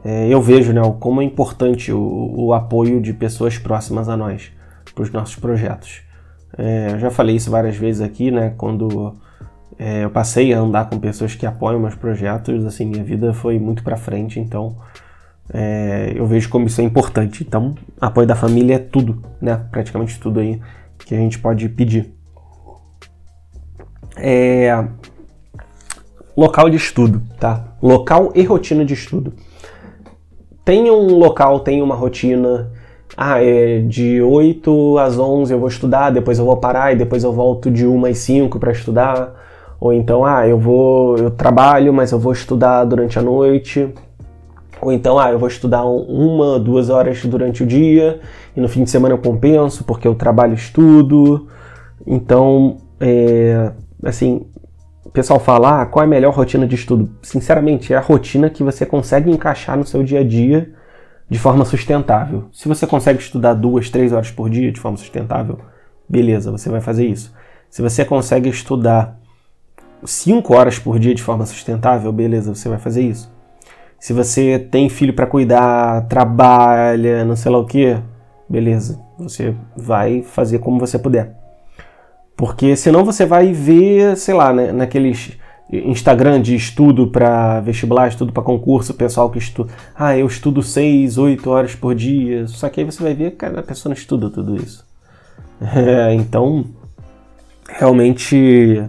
é, 0.03 0.27
eu 0.27 0.41
vejo 0.41 0.73
né, 0.73 0.81
como 0.99 1.21
é 1.21 1.25
importante 1.25 1.91
o, 1.91 2.33
o, 2.35 2.53
apoio 2.53 3.01
de 3.01 3.13
pessoas 3.13 3.57
próximas 3.57 4.09
a 4.09 4.17
nós 4.17 4.51
para 4.99 5.03
os 5.03 5.11
nossos 5.11 5.35
projetos. 5.37 6.01
É, 6.57 6.91
eu 6.91 6.99
já 6.99 7.09
falei 7.09 7.37
isso 7.37 7.49
várias 7.49 7.77
vezes 7.77 8.01
aqui, 8.01 8.31
né? 8.31 8.53
Quando 8.57 9.15
é, 9.77 10.03
eu 10.03 10.09
passei 10.09 10.53
a 10.53 10.59
andar 10.59 10.89
com 10.89 10.99
pessoas 10.99 11.35
que 11.35 11.45
apoiam 11.45 11.79
meus 11.79 11.95
projetos, 11.95 12.65
assim, 12.65 12.85
minha 12.85 13.03
vida 13.03 13.33
foi 13.33 13.57
muito 13.57 13.81
para 13.81 13.95
frente, 13.95 14.39
então 14.39 14.75
é, 15.53 16.11
eu 16.15 16.25
vejo 16.25 16.49
como 16.49 16.67
isso 16.67 16.81
é 16.81 16.83
importante. 16.83 17.43
Então, 17.43 17.75
apoio 18.01 18.27
da 18.27 18.35
família 18.35 18.75
é 18.75 18.79
tudo, 18.79 19.23
né? 19.41 19.65
Praticamente 19.71 20.19
tudo 20.19 20.41
aí 20.41 20.59
que 20.97 21.15
a 21.15 21.17
gente 21.17 21.39
pode 21.39 21.69
pedir. 21.69 22.13
É, 24.17 24.85
local 26.35 26.69
de 26.69 26.75
estudo, 26.75 27.21
tá? 27.39 27.73
Local 27.81 28.33
e 28.35 28.43
rotina 28.43 28.83
de 28.83 28.93
estudo. 28.93 29.33
Tem 30.65 30.91
um 30.91 31.15
local, 31.15 31.61
tem 31.61 31.81
uma 31.81 31.95
rotina. 31.95 32.69
Ah, 33.17 33.43
é 33.43 33.79
de 33.79 34.21
8 34.21 34.97
às 34.97 35.17
11 35.17 35.51
eu 35.51 35.59
vou 35.59 35.67
estudar, 35.67 36.09
depois 36.09 36.39
eu 36.39 36.45
vou 36.45 36.57
parar 36.57 36.93
e 36.93 36.95
depois 36.95 37.23
eu 37.23 37.33
volto 37.33 37.69
de 37.69 37.85
1 37.85 38.05
às 38.05 38.17
5 38.19 38.59
para 38.59 38.71
estudar. 38.71 39.35
Ou 39.79 39.93
então, 39.93 40.25
ah, 40.25 40.47
eu 40.47 40.57
vou, 40.57 41.17
eu 41.17 41.31
trabalho, 41.31 41.93
mas 41.93 42.11
eu 42.11 42.19
vou 42.19 42.33
estudar 42.33 42.83
durante 42.85 43.17
a 43.17 43.21
noite. 43.21 43.93
Ou 44.81 44.91
então, 44.91 45.19
ah, 45.19 45.31
eu 45.31 45.39
vou 45.39 45.47
estudar 45.47 45.83
uma, 45.85 46.59
duas 46.59 46.89
horas 46.89 47.23
durante 47.25 47.63
o 47.63 47.65
dia 47.65 48.19
e 48.55 48.61
no 48.61 48.69
fim 48.69 48.83
de 48.83 48.89
semana 48.89 49.13
eu 49.13 49.17
compenso 49.17 49.83
porque 49.83 50.07
eu 50.07 50.15
trabalho 50.15 50.53
e 50.53 50.55
estudo. 50.55 51.47
Então, 52.05 52.77
é, 52.99 53.71
assim, 54.03 54.45
o 55.03 55.09
pessoal 55.09 55.39
fala, 55.39 55.81
ah, 55.81 55.85
qual 55.85 56.03
é 56.03 56.05
a 56.05 56.09
melhor 56.09 56.33
rotina 56.33 56.65
de 56.65 56.75
estudo? 56.75 57.09
Sinceramente, 57.21 57.93
é 57.93 57.97
a 57.97 58.01
rotina 58.01 58.49
que 58.49 58.63
você 58.63 58.85
consegue 58.85 59.29
encaixar 59.29 59.77
no 59.77 59.85
seu 59.85 60.03
dia 60.03 60.21
a 60.21 60.23
dia 60.23 60.73
de 61.29 61.37
forma 61.37 61.63
sustentável. 61.63 62.45
Se 62.51 62.67
você 62.67 62.87
consegue 62.87 63.19
estudar 63.19 63.53
duas, 63.53 63.89
três 63.89 64.11
horas 64.11 64.31
por 64.31 64.49
dia 64.49 64.71
de 64.71 64.79
forma 64.79 64.97
sustentável, 64.97 65.59
beleza, 66.07 66.51
você 66.51 66.69
vai 66.69 66.81
fazer 66.81 67.05
isso. 67.05 67.33
Se 67.69 67.81
você 67.81 68.03
consegue 68.03 68.49
estudar 68.49 69.19
5 70.03 70.55
horas 70.55 70.79
por 70.79 70.97
dia 70.97 71.13
de 71.13 71.21
forma 71.21 71.45
sustentável, 71.45 72.11
beleza, 72.11 72.53
você 72.55 72.67
vai 72.67 72.79
fazer 72.79 73.03
isso. 73.03 73.31
Se 73.99 74.13
você 74.13 74.57
tem 74.57 74.89
filho 74.89 75.13
para 75.13 75.27
cuidar, 75.27 76.07
trabalha, 76.07 77.25
não 77.25 77.35
sei 77.35 77.51
lá 77.51 77.57
o 77.57 77.65
que, 77.65 77.97
beleza, 78.47 78.99
você 79.17 79.53
vai 79.75 80.23
fazer 80.23 80.59
como 80.59 80.79
você 80.79 80.97
puder. 80.97 81.35
Porque 82.35 82.75
senão 82.77 83.03
você 83.03 83.25
vai 83.25 83.51
ver, 83.51 84.15
sei 84.15 84.33
lá, 84.33 84.53
né, 84.53 84.71
naqueles 84.71 85.37
Instagram 85.71 86.41
de 86.41 86.55
estudo 86.55 87.07
para 87.07 87.59
vestibular, 87.59 88.07
estudo 88.07 88.33
para 88.33 88.41
concurso, 88.41 88.93
pessoal 88.93 89.29
que 89.29 89.37
estuda. 89.37 89.71
Ah, 89.95 90.17
eu 90.17 90.25
estudo 90.25 90.63
6, 90.63 91.17
8 91.17 91.49
horas 91.49 91.75
por 91.75 91.93
dia. 91.93 92.47
Só 92.47 92.67
que 92.69 92.79
aí 92.79 92.85
você 92.85 93.03
vai 93.03 93.13
ver 93.13 93.31
que 93.31 93.45
a 93.45 93.61
pessoa 93.61 93.91
não 93.91 93.97
estuda 93.97 94.29
tudo 94.29 94.55
isso. 94.55 94.87
É, 95.61 96.13
então, 96.13 96.63
realmente 97.67 98.81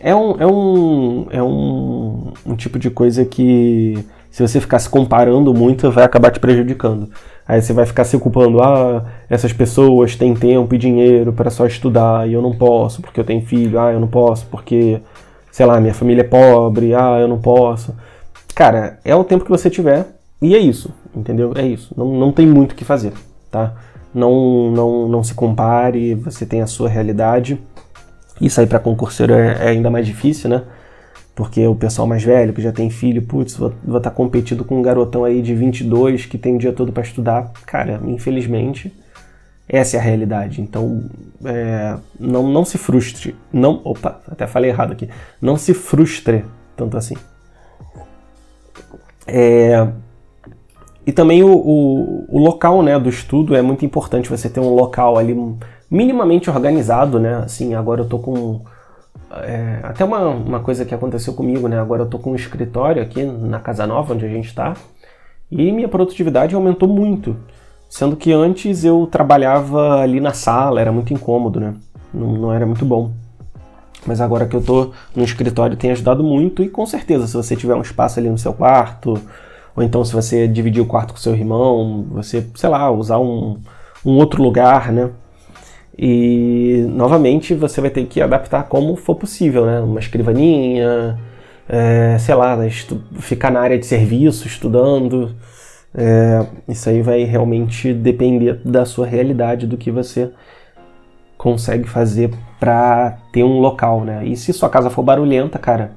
é 0.00 0.14
um, 0.14 0.36
é 0.38 0.46
um, 0.46 1.26
é 1.30 1.42
um, 1.42 2.32
um 2.44 2.56
tipo 2.56 2.78
de 2.78 2.90
coisa 2.90 3.24
que, 3.24 4.04
se 4.30 4.46
você 4.46 4.60
ficar 4.60 4.78
se 4.78 4.88
comparando 4.88 5.52
muito, 5.54 5.90
vai 5.90 6.04
acabar 6.04 6.30
te 6.30 6.38
prejudicando. 6.38 7.10
Aí 7.48 7.62
você 7.62 7.72
vai 7.72 7.86
ficar 7.86 8.04
se 8.04 8.18
culpando, 8.18 8.60
ah, 8.60 9.04
essas 9.30 9.52
pessoas 9.52 10.16
têm 10.16 10.34
tempo 10.34 10.74
e 10.74 10.78
dinheiro 10.78 11.32
para 11.32 11.50
só 11.50 11.66
estudar 11.66 12.28
e 12.28 12.32
eu 12.32 12.42
não 12.42 12.52
posso 12.52 13.00
porque 13.00 13.20
eu 13.20 13.24
tenho 13.24 13.40
filho, 13.44 13.80
ah, 13.80 13.92
eu 13.92 14.00
não 14.00 14.08
posso 14.08 14.46
porque, 14.46 15.00
sei 15.56 15.64
lá, 15.64 15.80
minha 15.80 15.94
família 15.94 16.20
é 16.20 16.24
pobre, 16.24 16.92
ah, 16.92 17.16
eu 17.18 17.26
não 17.26 17.38
posso. 17.38 17.96
Cara, 18.54 18.98
é 19.02 19.16
o 19.16 19.24
tempo 19.24 19.42
que 19.42 19.50
você 19.50 19.70
tiver 19.70 20.06
e 20.38 20.54
é 20.54 20.58
isso, 20.58 20.92
entendeu? 21.14 21.54
É 21.56 21.66
isso. 21.66 21.94
Não, 21.96 22.12
não 22.12 22.30
tem 22.30 22.46
muito 22.46 22.72
o 22.72 22.74
que 22.74 22.84
fazer, 22.84 23.14
tá? 23.50 23.72
Não, 24.14 24.70
não, 24.70 25.08
não 25.08 25.24
se 25.24 25.32
compare, 25.32 26.14
você 26.14 26.44
tem 26.44 26.60
a 26.60 26.66
sua 26.66 26.90
realidade 26.90 27.58
isso 28.38 28.60
aí 28.60 28.66
para 28.66 28.78
concurseiro 28.78 29.32
é, 29.32 29.56
é, 29.58 29.68
ainda 29.68 29.88
mais 29.88 30.06
difícil, 30.06 30.50
né? 30.50 30.62
Porque 31.34 31.66
o 31.66 31.74
pessoal 31.74 32.06
mais 32.06 32.22
velho, 32.22 32.52
que 32.52 32.60
já 32.60 32.70
tem 32.70 32.90
filho, 32.90 33.22
putz, 33.22 33.56
vou 33.56 33.70
estar 33.70 34.00
tá 34.00 34.10
competindo 34.10 34.62
com 34.62 34.78
um 34.78 34.82
garotão 34.82 35.24
aí 35.24 35.40
de 35.40 35.54
22 35.54 36.26
que 36.26 36.36
tem 36.36 36.56
o 36.56 36.58
dia 36.58 36.74
todo 36.74 36.92
para 36.92 37.02
estudar. 37.02 37.50
Cara, 37.64 37.98
infelizmente, 38.04 38.92
essa 39.68 39.96
é 39.96 40.00
a 40.00 40.02
realidade. 40.02 40.60
Então, 40.60 41.04
é, 41.44 41.96
não, 42.18 42.48
não 42.48 42.64
se 42.64 42.78
frustre. 42.78 43.34
Não, 43.52 43.80
opa, 43.84 44.20
até 44.30 44.46
falei 44.46 44.70
errado 44.70 44.92
aqui. 44.92 45.08
Não 45.40 45.56
se 45.56 45.74
frustre 45.74 46.44
tanto 46.76 46.96
assim. 46.96 47.16
É, 49.26 49.88
e 51.06 51.12
também 51.12 51.42
o, 51.42 51.52
o, 51.56 52.26
o, 52.28 52.38
local 52.38 52.82
né, 52.82 52.98
do 52.98 53.08
estudo 53.08 53.56
é 53.56 53.62
muito 53.62 53.84
importante 53.84 54.28
você 54.28 54.48
ter 54.48 54.60
um 54.60 54.74
local 54.74 55.18
ali 55.18 55.36
minimamente 55.90 56.50
organizado, 56.50 57.18
né? 57.18 57.36
Assim, 57.44 57.74
agora 57.74 58.02
eu 58.02 58.08
tô 58.08 58.18
com. 58.18 58.60
É, 59.42 59.80
até 59.82 60.04
uma, 60.04 60.28
uma 60.28 60.60
coisa 60.60 60.84
que 60.84 60.94
aconteceu 60.94 61.32
comigo, 61.34 61.66
né? 61.68 61.80
Agora 61.80 62.02
eu 62.02 62.06
tô 62.06 62.18
com 62.18 62.32
um 62.32 62.36
escritório 62.36 63.02
aqui 63.02 63.24
na 63.24 63.58
Casa 63.58 63.86
Nova, 63.86 64.14
onde 64.14 64.24
a 64.24 64.28
gente 64.28 64.46
está, 64.46 64.74
e 65.50 65.72
minha 65.72 65.88
produtividade 65.88 66.54
aumentou 66.54 66.88
muito. 66.88 67.36
Sendo 67.88 68.16
que 68.16 68.32
antes 68.32 68.84
eu 68.84 69.06
trabalhava 69.10 70.00
ali 70.00 70.20
na 70.20 70.32
sala, 70.32 70.80
era 70.80 70.92
muito 70.92 71.12
incômodo, 71.14 71.60
né? 71.60 71.74
Não, 72.12 72.32
não 72.32 72.52
era 72.52 72.66
muito 72.66 72.84
bom. 72.84 73.10
Mas 74.06 74.20
agora 74.20 74.46
que 74.46 74.54
eu 74.54 74.62
tô 74.62 74.92
no 75.14 75.24
escritório 75.24 75.76
tem 75.76 75.90
ajudado 75.90 76.22
muito 76.22 76.62
e 76.62 76.68
com 76.68 76.86
certeza, 76.86 77.26
se 77.26 77.34
você 77.34 77.56
tiver 77.56 77.74
um 77.74 77.82
espaço 77.82 78.20
ali 78.20 78.28
no 78.28 78.38
seu 78.38 78.52
quarto, 78.52 79.20
ou 79.74 79.82
então 79.82 80.04
se 80.04 80.12
você 80.12 80.46
dividir 80.46 80.80
o 80.80 80.86
quarto 80.86 81.12
com 81.12 81.18
seu 81.18 81.34
irmão, 81.34 82.06
você, 82.10 82.46
sei 82.54 82.68
lá, 82.68 82.90
usar 82.90 83.18
um, 83.18 83.58
um 84.04 84.12
outro 84.12 84.42
lugar, 84.42 84.92
né? 84.92 85.10
E 85.98 86.86
novamente 86.90 87.54
você 87.54 87.80
vai 87.80 87.90
ter 87.90 88.04
que 88.06 88.20
adaptar 88.20 88.64
como 88.64 88.96
for 88.96 89.16
possível, 89.16 89.66
né? 89.66 89.80
Uma 89.80 89.98
escrivaninha, 89.98 91.18
é, 91.68 92.16
sei 92.18 92.34
lá, 92.34 92.56
ficar 93.18 93.50
na 93.50 93.60
área 93.60 93.78
de 93.78 93.86
serviço 93.86 94.46
estudando. 94.46 95.34
É, 95.96 96.46
isso 96.68 96.88
aí 96.88 97.00
vai 97.00 97.24
realmente 97.24 97.94
depender 97.94 98.60
da 98.64 98.84
sua 98.84 99.06
realidade, 99.06 99.66
do 99.66 99.76
que 99.76 99.90
você 99.90 100.30
consegue 101.38 101.88
fazer 101.88 102.30
para 102.60 103.18
ter 103.32 103.42
um 103.42 103.58
local, 103.60 104.04
né? 104.04 104.26
E 104.26 104.36
se 104.36 104.52
sua 104.52 104.68
casa 104.68 104.90
for 104.90 105.02
barulhenta, 105.02 105.58
cara, 105.58 105.92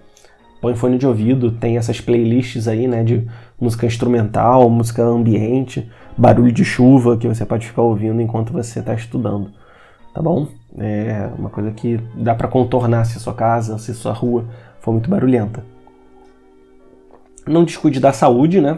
põe 0.62 0.75
fone 0.75 0.97
de 0.97 1.05
ouvido, 1.05 1.51
tem 1.51 1.77
essas 1.77 1.99
playlists 1.99 2.67
aí, 2.67 2.88
né, 2.88 3.03
de 3.03 3.27
música 3.59 3.85
instrumental, 3.85 4.69
música 4.69 5.03
ambiente, 5.03 5.89
barulho 6.17 6.51
de 6.51 6.63
chuva 6.63 7.17
que 7.17 7.27
você 7.27 7.45
pode 7.45 7.67
ficar 7.67 7.81
ouvindo 7.81 8.21
enquanto 8.21 8.53
você 8.53 8.79
está 8.79 8.93
estudando 8.93 9.51
tá 10.13 10.21
bom? 10.21 10.47
É 10.77 11.29
uma 11.38 11.49
coisa 11.49 11.71
que 11.71 11.97
dá 12.15 12.35
para 12.35 12.47
contornar 12.47 13.05
se 13.05 13.19
sua 13.19 13.33
casa, 13.33 13.77
se 13.77 13.93
sua 13.93 14.13
rua 14.13 14.45
for 14.79 14.91
muito 14.91 15.09
barulhenta. 15.09 15.63
Não 17.47 17.63
descuide 17.63 17.99
da 17.99 18.12
saúde, 18.13 18.62
né? 18.62 18.77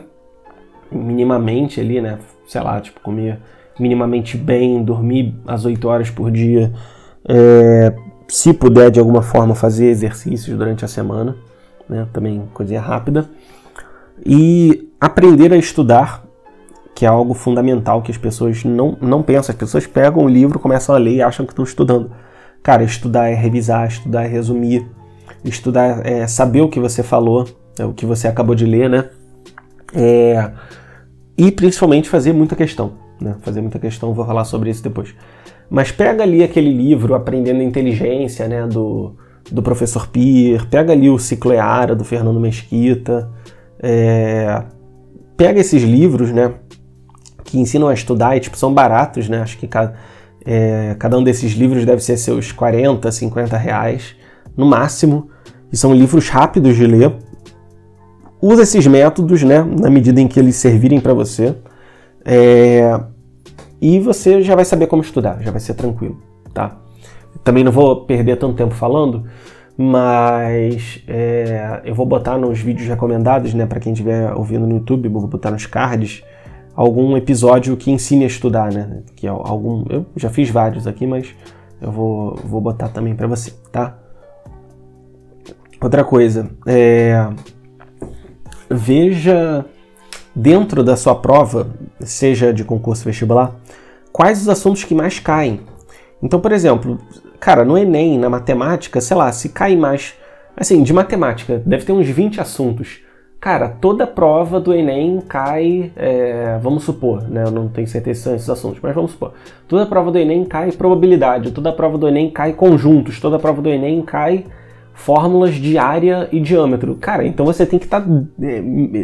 Minimamente 0.92 1.80
ali, 1.80 2.02
né? 2.02 2.20
Sei 2.48 2.62
lá, 2.62 2.80
tipo, 2.82 3.00
comer 3.02 3.40
minimamente 3.80 4.38
bem, 4.38 4.84
dormir 4.84 5.36
às 5.48 5.66
8 5.66 5.88
horas 5.88 6.10
por 6.10 6.30
dia. 6.30 6.72
É, 7.28 7.94
se 8.28 8.54
puder, 8.54 8.92
de 8.92 9.00
alguma 9.00 9.22
forma, 9.22 9.56
fazer 9.56 9.88
exercícios 9.88 10.58
durante 10.58 10.86
a 10.86 10.88
semana, 10.88 11.36
né? 11.88 12.08
Também 12.12 12.44
coisinha 12.54 12.82
rápida. 12.82 13.30
E 14.26 14.90
aprender 15.00 15.52
a 15.54 15.58
estudar 15.58 16.24
que 16.94 17.06
é 17.06 17.10
algo 17.10 17.34
fundamental 17.34 18.02
que 18.02 18.12
as 18.12 18.18
pessoas 18.18 18.64
não, 18.64 18.98
não 19.02 19.24
pensam. 19.24 19.54
As 19.54 19.58
pessoas 19.58 19.88
pegam 19.88 20.24
o 20.24 20.28
livro, 20.28 20.60
começam 20.60 20.94
a 20.94 20.98
ler 20.98 21.16
e 21.16 21.22
acham 21.22 21.46
que 21.46 21.52
estão 21.52 21.66
estudando. 21.66 22.12
Cara, 22.62 22.84
estudar 22.84 23.28
é 23.30 23.34
revisar, 23.34 23.88
estudar 23.88 24.24
é 24.24 24.28
resumir, 24.28 24.86
estudar 25.44 26.06
é 26.06 26.28
saber 26.28 26.62
o 26.62 26.70
que 26.70 26.80
você 26.80 27.02
falou, 27.02 27.48
é 27.80 27.86
o 27.86 27.94
que 27.94 28.06
você 28.06 28.28
acabou 28.28 28.54
de 28.54 28.66
ler, 28.66 28.88
né? 28.88 29.10
É, 29.96 30.52
e 31.42 31.52
principalmente 31.52 32.08
fazer 32.08 32.34
muita 32.34 32.56
questão. 32.56 32.94
Né? 33.20 33.36
Fazer 33.42 33.62
muita 33.62 33.80
questão, 33.80 34.14
vou 34.14 34.24
falar 34.24 34.46
sobre 34.46 34.70
isso 34.70 34.84
depois. 34.84 35.16
Mas 35.68 35.92
pega 35.92 36.22
ali 36.22 36.44
aquele 36.44 36.72
livro 36.72 37.16
Aprendendo 37.16 37.64
Inteligência, 37.64 38.48
né? 38.48 38.68
Do, 38.68 39.16
do 39.52 39.64
professor 39.64 40.08
Pier, 40.08 40.68
pega 40.68 40.94
ali 40.94 41.10
o 41.10 41.18
Ciclo 41.18 41.52
Eara, 41.52 41.96
do 41.96 42.04
Fernando 42.04 42.40
Mesquita, 42.40 43.32
é, 43.82 44.62
pega 45.36 45.60
esses 45.60 45.82
livros, 45.82 46.32
né? 46.32 46.54
que 47.44 47.60
ensinam 47.60 47.88
a 47.88 47.94
estudar 47.94 48.38
e 48.38 48.40
tipo, 48.40 48.56
são 48.56 48.72
baratos, 48.72 49.28
né? 49.28 49.42
Acho 49.42 49.58
que 49.58 49.68
cada, 49.68 49.96
é, 50.46 50.96
cada 51.00 51.18
um 51.18 51.24
desses 51.24 51.54
livros 51.54 51.84
deve 51.86 52.04
ser 52.04 52.18
seus 52.18 52.52
40, 52.52 53.12
50 53.12 53.58
reais 53.58 54.16
no 54.56 54.68
máximo. 54.68 55.28
E 55.72 55.76
são 55.76 55.92
livros 55.92 56.30
rápidos 56.30 56.76
de 56.76 56.86
ler. 56.86 57.12
Usa 58.42 58.64
esses 58.64 58.88
métodos, 58.88 59.44
né? 59.44 59.62
Na 59.62 59.90
medida 59.90 60.20
em 60.20 60.28
que 60.28 60.40
eles 60.40 60.56
servirem 60.56 61.00
para 61.00 61.14
você. 61.14 61.56
É, 62.26 63.00
e 63.82 64.00
você 64.00 64.42
já 64.42 64.56
vai 64.56 64.66
saber 64.66 64.88
como 64.88 65.02
estudar, 65.02 65.42
já 65.42 65.52
vai 65.52 65.60
ser 65.60 65.74
tranquilo, 65.74 66.18
tá? 66.54 66.78
Também 67.44 67.64
não 67.64 67.72
vou 67.72 68.06
perder 68.06 68.38
tanto 68.38 68.56
tempo 68.56 68.76
falando, 68.76 69.26
mas 69.76 71.04
é, 71.08 71.82
eu 71.84 71.96
vou 71.96 72.06
botar 72.06 72.38
nos 72.38 72.60
vídeos 72.60 72.88
recomendados, 72.88 73.56
né, 73.56 73.66
para 73.66 73.80
quem 73.80 73.94
estiver 73.94 74.32
ouvindo 74.34 74.68
no 74.68 74.76
YouTube, 74.76 75.10
vou 75.10 75.26
botar 75.26 75.50
nos 75.50 75.66
cards 75.66 76.24
algum 76.76 77.18
episódio 77.18 77.76
que 77.76 77.92
ensine 77.92 78.24
a 78.24 78.28
estudar, 78.28 78.72
né? 78.72 79.04
Que 79.16 79.28
é 79.28 79.30
algum, 79.30 79.86
eu 79.90 80.06
já 80.16 80.30
fiz 80.30 80.50
vários 80.50 80.88
aqui, 80.88 81.06
mas 81.06 81.36
eu 81.82 81.92
vou, 81.92 82.36
vou 82.46 82.62
botar 82.62 82.90
também 82.90 83.16
para 83.16 83.28
você, 83.28 83.52
tá? 83.72 83.98
Outra 85.82 86.04
coisa, 86.04 86.50
é, 86.66 87.28
veja 88.72 89.66
dentro 90.36 90.84
da 90.84 90.96
sua 90.96 91.16
prova, 91.16 91.68
seja 92.00 92.54
de 92.54 92.64
concurso 92.64 93.04
vestibular, 93.04 93.54
quais 94.12 94.42
os 94.42 94.50
assuntos 94.50 94.84
que 94.84 94.96
mais 94.96 95.20
caem. 95.20 95.62
Então, 96.22 96.40
por 96.40 96.52
exemplo, 96.52 97.00
cara, 97.40 97.66
no 97.66 97.78
Enem, 97.78 98.18
na 98.18 98.30
matemática, 98.30 99.02
sei 99.02 99.18
lá, 99.18 99.32
se 99.32 99.50
cai 99.50 99.76
mais. 99.76 100.16
Assim, 100.56 100.84
de 100.84 100.94
matemática, 100.94 101.62
deve 101.66 101.86
ter 101.86 101.94
uns 101.94 102.08
20 102.08 102.42
assuntos. 102.42 103.02
Cara, 103.40 103.70
toda 103.70 104.06
prova 104.06 104.60
do 104.60 104.72
Enem 104.72 105.20
cai, 105.28 105.92
é, 105.96 106.60
vamos 106.62 106.84
supor, 106.84 107.24
né? 107.24 107.44
Eu 107.44 107.50
não 107.50 107.68
tenho 107.68 107.88
certeza 107.88 108.20
se 108.20 108.24
são 108.24 108.36
esses 108.36 108.50
assuntos, 108.50 108.80
mas 108.84 108.94
vamos 108.94 109.12
supor. 109.12 109.34
Toda 109.68 109.86
prova 109.88 110.12
do 110.12 110.20
Enem 110.20 110.46
cai 110.46 110.72
probabilidade, 110.74 111.52
toda 111.52 111.72
prova 111.72 111.98
do 111.98 112.08
Enem 112.08 112.30
cai 112.30 112.54
conjuntos, 112.54 113.20
toda 113.20 113.40
prova 113.40 113.60
do 113.60 113.70
Enem 113.70 114.04
cai 114.04 114.46
fórmulas 114.94 115.56
de 115.56 115.78
área 115.78 116.28
e 116.32 116.40
diâmetro. 116.40 116.96
Cara, 116.96 117.26
então 117.26 117.46
você 117.46 117.66
tem 117.66 117.80
que 117.80 117.86
estar 117.86 118.02
tá, 118.02 118.08
é, 118.42 118.62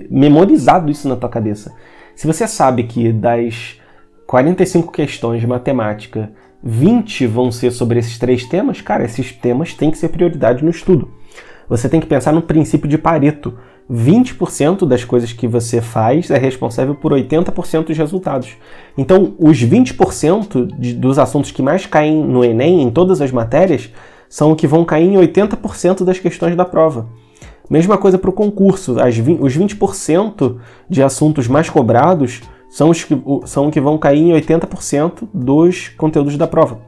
memorizado 0.10 0.91
isso 0.91 1.08
na 1.08 1.15
tua 1.15 1.30
cabeça. 1.30 1.73
Se 2.15 2.26
você 2.26 2.47
sabe 2.47 2.84
que 2.84 3.12
das 3.12 3.80
45 4.26 4.91
questões 4.91 5.41
de 5.41 5.47
matemática, 5.47 6.32
20 6.63 7.28
vão 7.28 7.52
ser 7.52 7.71
sobre 7.71 8.00
esses 8.00 8.17
três 8.17 8.45
temas, 8.45 8.82
cara, 8.82 9.06
esses 9.06 9.32
temas 9.32 9.73
têm 9.73 9.91
que 9.91 9.97
ser 9.97 10.10
prioridade 10.10 10.63
no 10.63 10.69
estudo. 10.69 11.12
Você 11.69 11.89
tem 11.89 12.00
que 12.00 12.08
pensar 12.08 12.32
no 12.32 12.41
princípio 12.41 12.88
de 12.88 12.97
Pareto. 12.97 13.58
20% 13.89 14.86
das 14.86 15.06
coisas 15.06 15.32
que 15.32 15.47
você 15.47 15.80
faz 15.82 16.30
é 16.30 16.38
responsável 16.38 16.93
por 16.93 17.13
80% 17.13 17.86
dos 17.86 17.97
resultados. 17.97 18.58
Então, 18.97 19.34
os 19.39 19.63
20% 19.63 20.78
de, 20.78 20.93
dos 20.93 21.17
assuntos 21.17 21.52
que 21.52 21.62
mais 21.62 21.86
caem 21.86 22.21
no 22.21 22.43
Enem, 22.43 22.82
em 22.82 22.89
todas 22.89 23.21
as 23.21 23.32
matérias, 23.32 23.89
são 24.30 24.52
o 24.52 24.56
que 24.56 24.68
vão 24.68 24.84
cair 24.84 25.08
em 25.08 25.16
80% 25.16 26.04
das 26.04 26.20
questões 26.20 26.56
da 26.56 26.66
prova. 26.66 27.08
Mesma 27.70 27.98
coisa 27.98 28.18
para 28.18 28.30
o 28.30 28.34
concurso. 28.34 28.96
Os 29.40 29.58
20% 29.58 30.58
de 30.90 31.04
assuntos 31.04 31.48
mais 31.48 31.70
cobrados 31.70 32.42
são 32.70 32.90
os 32.90 33.04
que, 33.04 33.22
são 33.46 33.70
que 33.70 33.82
vão 33.82 33.98
cair 33.98 34.22
em 34.22 34.34
80% 34.34 35.28
dos 35.34 35.90
conteúdos 35.90 36.38
da 36.38 36.48
prova. 36.48 36.80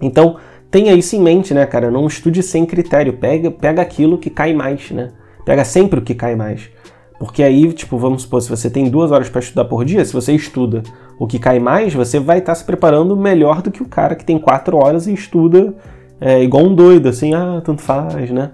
Então, 0.00 0.36
tenha 0.70 0.92
isso 0.94 1.14
em 1.14 1.20
mente, 1.20 1.52
né, 1.52 1.66
cara? 1.66 1.90
Não 1.90 2.06
estude 2.06 2.42
sem 2.42 2.66
critério. 2.66 3.12
Pega, 3.14 3.50
pega 3.50 3.82
aquilo 3.82 4.18
que 4.18 4.30
cai 4.30 4.52
mais, 4.52 4.90
né? 4.90 5.10
Pega 5.44 5.64
sempre 5.64 6.00
o 6.00 6.02
que 6.02 6.14
cai 6.14 6.34
mais. 6.34 6.70
Porque 7.18 7.42
aí, 7.42 7.70
tipo, 7.72 7.98
vamos 7.98 8.22
supor, 8.22 8.40
se 8.40 8.48
você 8.48 8.70
tem 8.70 8.88
duas 8.88 9.12
horas 9.12 9.28
para 9.28 9.40
estudar 9.40 9.66
por 9.66 9.84
dia, 9.84 10.02
se 10.04 10.12
você 10.12 10.32
estuda 10.32 10.82
o 11.18 11.26
que 11.26 11.38
cai 11.38 11.58
mais, 11.58 11.92
você 11.92 12.18
vai 12.18 12.38
estar 12.38 12.52
tá 12.52 12.56
se 12.56 12.64
preparando 12.64 13.14
melhor 13.14 13.60
do 13.60 13.70
que 13.70 13.82
o 13.82 13.86
cara 13.86 14.14
que 14.14 14.24
tem 14.24 14.38
quatro 14.38 14.78
horas 14.78 15.06
e 15.06 15.12
estuda 15.12 15.74
é, 16.20 16.42
igual 16.42 16.64
um 16.64 16.74
doido, 16.74 17.08
assim, 17.08 17.34
ah, 17.34 17.62
tanto 17.64 17.80
faz, 17.82 18.30
né? 18.30 18.50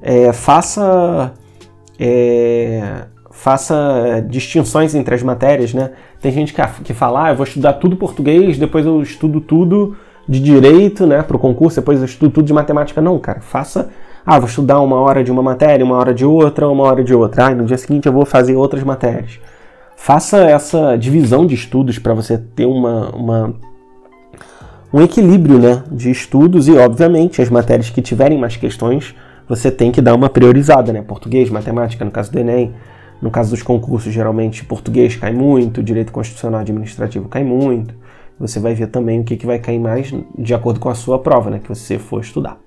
É, 0.00 0.32
faça. 0.32 1.32
É, 1.98 3.04
faça 3.30 4.24
distinções 4.28 4.94
entre 4.94 5.14
as 5.14 5.22
matérias, 5.22 5.74
né? 5.74 5.90
Tem 6.20 6.32
gente 6.32 6.54
que, 6.54 6.62
que 6.82 6.94
fala, 6.94 7.26
ah, 7.26 7.30
eu 7.32 7.36
vou 7.36 7.44
estudar 7.44 7.74
tudo 7.74 7.94
português, 7.94 8.58
depois 8.58 8.86
eu 8.86 9.02
estudo 9.02 9.40
tudo 9.40 9.94
de 10.28 10.40
direito, 10.40 11.06
né, 11.06 11.22
para 11.22 11.36
o 11.36 11.38
concurso, 11.38 11.80
depois 11.80 11.98
eu 12.00 12.06
estudo 12.06 12.32
tudo 12.32 12.46
de 12.46 12.52
matemática. 12.52 13.00
Não, 13.00 13.18
cara, 13.18 13.40
faça. 13.40 13.90
Ah, 14.24 14.38
vou 14.38 14.48
estudar 14.48 14.80
uma 14.80 14.96
hora 14.96 15.22
de 15.22 15.30
uma 15.30 15.42
matéria, 15.42 15.84
uma 15.84 15.96
hora 15.96 16.12
de 16.12 16.24
outra, 16.24 16.68
uma 16.68 16.82
hora 16.84 17.04
de 17.04 17.14
outra. 17.14 17.46
Ah, 17.46 17.54
no 17.54 17.64
dia 17.64 17.78
seguinte 17.78 18.06
eu 18.06 18.12
vou 18.12 18.26
fazer 18.26 18.56
outras 18.56 18.82
matérias. 18.82 19.38
Faça 19.96 20.38
essa 20.38 20.96
divisão 20.96 21.46
de 21.46 21.54
estudos 21.54 21.98
para 21.98 22.14
você 22.14 22.36
ter 22.36 22.66
uma, 22.66 23.10
uma 23.10 23.54
um 24.92 25.02
equilíbrio 25.02 25.58
né, 25.58 25.82
de 25.90 26.10
estudos 26.10 26.68
e, 26.68 26.72
obviamente, 26.72 27.42
as 27.42 27.48
matérias 27.48 27.90
que 27.90 28.00
tiverem 28.00 28.38
mais 28.38 28.56
questões, 28.56 29.14
você 29.48 29.70
tem 29.70 29.92
que 29.92 30.00
dar 30.00 30.14
uma 30.14 30.28
priorizada, 30.28 30.92
né? 30.92 31.02
Português, 31.02 31.50
matemática, 31.50 32.04
no 32.04 32.10
caso 32.10 32.32
do 32.32 32.38
Enem, 32.38 32.74
no 33.20 33.30
caso 33.30 33.50
dos 33.50 33.62
concursos, 33.62 34.12
geralmente 34.12 34.64
português 34.64 35.16
cai 35.16 35.32
muito, 35.32 35.82
direito 35.82 36.12
constitucional 36.12 36.60
administrativo 36.60 37.28
cai 37.28 37.44
muito. 37.44 37.94
Você 38.38 38.60
vai 38.60 38.74
ver 38.74 38.88
também 38.88 39.20
o 39.20 39.24
que, 39.24 39.36
que 39.36 39.46
vai 39.46 39.58
cair 39.58 39.78
mais 39.78 40.12
de 40.36 40.54
acordo 40.54 40.78
com 40.78 40.90
a 40.90 40.94
sua 40.94 41.18
prova, 41.18 41.50
né? 41.50 41.60
Que 41.62 41.68
você 41.68 41.98
for 41.98 42.20
estudar. 42.20 42.58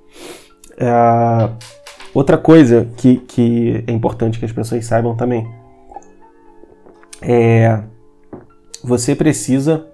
Uh, 0.74 1.54
outra 2.14 2.38
coisa 2.38 2.88
que, 2.98 3.18
que 3.18 3.84
é 3.86 3.92
importante 3.92 4.40
que 4.40 4.46
as 4.46 4.52
pessoas 4.52 4.86
saibam 4.86 5.16
também 5.16 5.48
é 7.22 7.82
você 8.84 9.14
precisa 9.14 9.86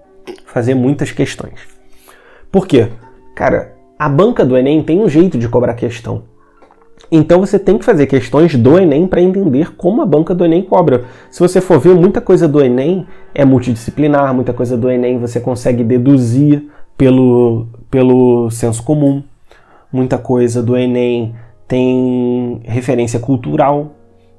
fazer 0.46 0.74
muitas 0.74 1.10
questões. 1.10 1.75
Por 2.50 2.66
quê? 2.66 2.88
Cara, 3.34 3.74
a 3.98 4.08
banca 4.08 4.44
do 4.44 4.56
Enem 4.56 4.82
tem 4.82 5.00
um 5.00 5.08
jeito 5.08 5.38
de 5.38 5.48
cobrar 5.48 5.74
questão. 5.74 6.22
Então 7.10 7.40
você 7.40 7.58
tem 7.58 7.78
que 7.78 7.84
fazer 7.84 8.06
questões 8.06 8.54
do 8.54 8.78
Enem 8.78 9.06
para 9.06 9.20
entender 9.20 9.76
como 9.76 10.02
a 10.02 10.06
banca 10.06 10.34
do 10.34 10.44
Enem 10.44 10.62
cobra. 10.62 11.04
Se 11.30 11.40
você 11.40 11.60
for 11.60 11.78
ver, 11.78 11.94
muita 11.94 12.20
coisa 12.20 12.48
do 12.48 12.60
Enem 12.60 13.06
é 13.34 13.44
multidisciplinar, 13.44 14.34
muita 14.34 14.52
coisa 14.52 14.76
do 14.76 14.90
Enem 14.90 15.18
você 15.18 15.38
consegue 15.38 15.84
deduzir 15.84 16.64
pelo, 16.96 17.66
pelo 17.90 18.50
senso 18.50 18.82
comum. 18.82 19.22
Muita 19.92 20.18
coisa 20.18 20.62
do 20.62 20.76
Enem 20.76 21.34
tem 21.68 22.60
referência 22.64 23.20
cultural, 23.20 23.92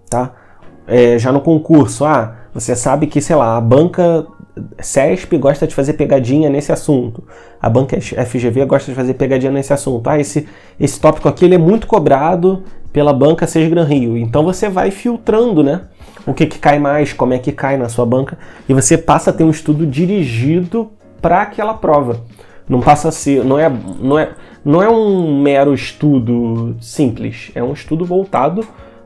tá? 0.09 0.33
É, 0.85 1.17
já 1.19 1.31
no 1.31 1.41
concurso, 1.41 2.05
ah, 2.05 2.35
você 2.53 2.75
sabe 2.75 3.07
que, 3.07 3.21
sei 3.21 3.35
lá, 3.35 3.57
a 3.57 3.61
banca 3.61 4.25
CESP 4.79 5.37
gosta 5.37 5.67
de 5.67 5.75
fazer 5.75 5.93
pegadinha 5.93 6.49
nesse 6.49 6.71
assunto. 6.71 7.23
A 7.61 7.69
banca 7.69 7.99
FGV 7.99 8.65
gosta 8.65 8.91
de 8.91 8.95
fazer 8.95 9.13
pegadinha 9.15 9.51
nesse 9.51 9.73
assunto. 9.73 10.07
Ah, 10.09 10.19
esse, 10.19 10.47
esse 10.79 10.99
tópico 10.99 11.27
aqui 11.27 11.45
ele 11.45 11.55
é 11.55 11.57
muito 11.57 11.87
cobrado 11.87 12.63
pela 12.91 13.13
banca 13.13 13.45
Sesgran 13.45 13.83
Rio. 13.83 14.17
Então 14.17 14.43
você 14.43 14.69
vai 14.69 14.91
filtrando, 14.91 15.63
né? 15.63 15.81
O 16.25 16.33
que, 16.33 16.45
que 16.45 16.59
cai 16.59 16.79
mais, 16.79 17.13
como 17.13 17.33
é 17.33 17.39
que 17.39 17.51
cai 17.51 17.77
na 17.77 17.87
sua 17.87 18.05
banca, 18.05 18.37
e 18.67 18.73
você 18.73 18.97
passa 18.97 19.29
a 19.29 19.33
ter 19.33 19.43
um 19.43 19.49
estudo 19.49 19.85
dirigido 19.85 20.91
para 21.21 21.41
aquela 21.41 21.73
prova. 21.73 22.21
Não 22.67 22.81
passa 22.81 23.09
a 23.09 23.11
ser, 23.11 23.45
não 23.45 23.57
é, 23.57 23.71
não 23.99 24.19
é, 24.19 24.31
não 24.63 24.83
é 24.83 24.89
um 24.89 25.41
mero 25.41 25.73
estudo 25.73 26.75
simples, 26.81 27.51
é 27.55 27.63
um 27.63 27.71
estudo 27.71 28.03
voltado 28.03 28.65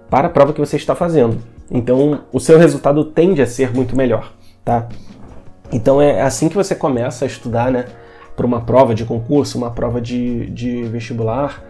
para 0.09 0.27
a 0.27 0.31
prova 0.31 0.51
que 0.51 0.59
você 0.59 0.77
está 0.77 0.95
fazendo. 0.95 1.37
Então, 1.69 2.21
o 2.33 2.39
seu 2.39 2.57
resultado 2.57 3.05
tende 3.05 3.41
a 3.41 3.45
ser 3.45 3.73
muito 3.73 3.95
melhor, 3.95 4.33
tá? 4.65 4.89
Então 5.71 6.01
é 6.01 6.21
assim 6.21 6.49
que 6.49 6.55
você 6.55 6.75
começa 6.75 7.25
a 7.25 7.27
estudar, 7.27 7.71
né? 7.71 7.85
Para 8.35 8.45
uma 8.45 8.61
prova 8.61 8.95
de 8.95 9.05
concurso, 9.05 9.57
uma 9.57 9.71
prova 9.71 10.01
de, 10.01 10.49
de 10.51 10.83
vestibular, 10.83 11.61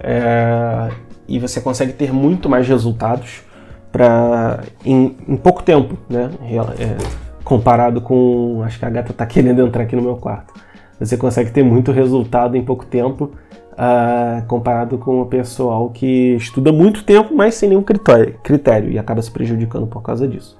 é, 0.00 0.90
e 1.26 1.38
você 1.38 1.60
consegue 1.60 1.92
ter 1.92 2.12
muito 2.12 2.48
mais 2.48 2.68
resultados 2.68 3.42
para 3.90 4.62
em, 4.84 5.16
em, 5.26 5.36
pouco 5.36 5.62
tempo, 5.62 5.96
né? 6.08 6.30
É, 6.78 6.96
comparado 7.44 8.00
com. 8.00 8.62
Acho 8.64 8.78
que 8.78 8.84
a 8.84 8.90
gata 8.90 9.12
está 9.12 9.26
querendo 9.26 9.60
entrar 9.62 9.82
aqui 9.82 9.96
no 9.96 10.02
meu 10.02 10.16
quarto. 10.16 10.52
Você 11.00 11.16
consegue 11.16 11.50
ter 11.50 11.62
muito 11.62 11.92
resultado 11.92 12.56
em 12.56 12.64
pouco 12.64 12.84
tempo, 12.84 13.30
uh, 13.72 14.44
comparado 14.46 14.98
com 14.98 15.22
o 15.22 15.26
pessoal 15.26 15.90
que 15.90 16.34
estuda 16.34 16.72
muito 16.72 17.04
tempo, 17.04 17.34
mas 17.34 17.54
sem 17.54 17.68
nenhum 17.68 17.82
critério, 17.82 18.34
critério 18.42 18.90
e 18.90 18.98
acaba 18.98 19.22
se 19.22 19.30
prejudicando 19.30 19.86
por 19.86 20.02
causa 20.02 20.26
disso. 20.26 20.58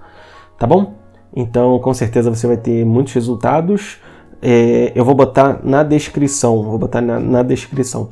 Tá 0.56 0.66
bom? 0.66 0.94
Então, 1.34 1.78
com 1.78 1.92
certeza 1.92 2.34
você 2.34 2.46
vai 2.46 2.56
ter 2.56 2.84
muitos 2.84 3.12
resultados. 3.12 3.98
É, 4.40 4.92
eu 4.94 5.04
vou 5.04 5.14
botar 5.14 5.60
na 5.62 5.82
descrição, 5.82 6.62
vou 6.62 6.78
botar 6.78 7.00
na, 7.00 7.18
na 7.18 7.42
descrição 7.42 8.08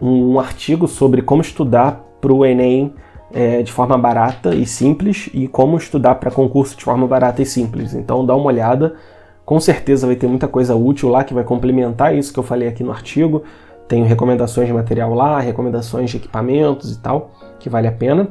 um, 0.00 0.34
um, 0.34 0.40
artigo 0.40 0.88
sobre 0.88 1.22
como 1.22 1.42
estudar 1.42 2.04
para 2.20 2.32
o 2.32 2.44
Enem 2.44 2.92
é, 3.32 3.62
de 3.62 3.72
forma 3.72 3.96
barata 3.96 4.54
e 4.54 4.66
simples 4.66 5.30
e 5.32 5.46
como 5.46 5.76
estudar 5.76 6.16
para 6.16 6.30
concurso 6.30 6.76
de 6.76 6.84
forma 6.84 7.06
barata 7.06 7.42
e 7.42 7.46
simples. 7.46 7.94
Então, 7.94 8.24
dá 8.24 8.34
uma 8.34 8.46
olhada. 8.46 8.94
Com 9.44 9.60
certeza 9.60 10.06
vai 10.06 10.16
ter 10.16 10.26
muita 10.26 10.48
coisa 10.48 10.74
útil 10.74 11.08
lá 11.10 11.22
que 11.22 11.34
vai 11.34 11.44
complementar 11.44 12.16
isso 12.16 12.32
que 12.32 12.38
eu 12.38 12.44
falei 12.44 12.68
aqui 12.68 12.82
no 12.82 12.90
artigo. 12.90 13.42
Tenho 13.86 14.06
recomendações 14.06 14.66
de 14.66 14.72
material 14.72 15.12
lá, 15.12 15.38
recomendações 15.38 16.10
de 16.10 16.16
equipamentos 16.16 16.96
e 16.96 16.98
tal, 16.98 17.32
que 17.60 17.68
vale 17.68 17.86
a 17.86 17.92
pena. 17.92 18.28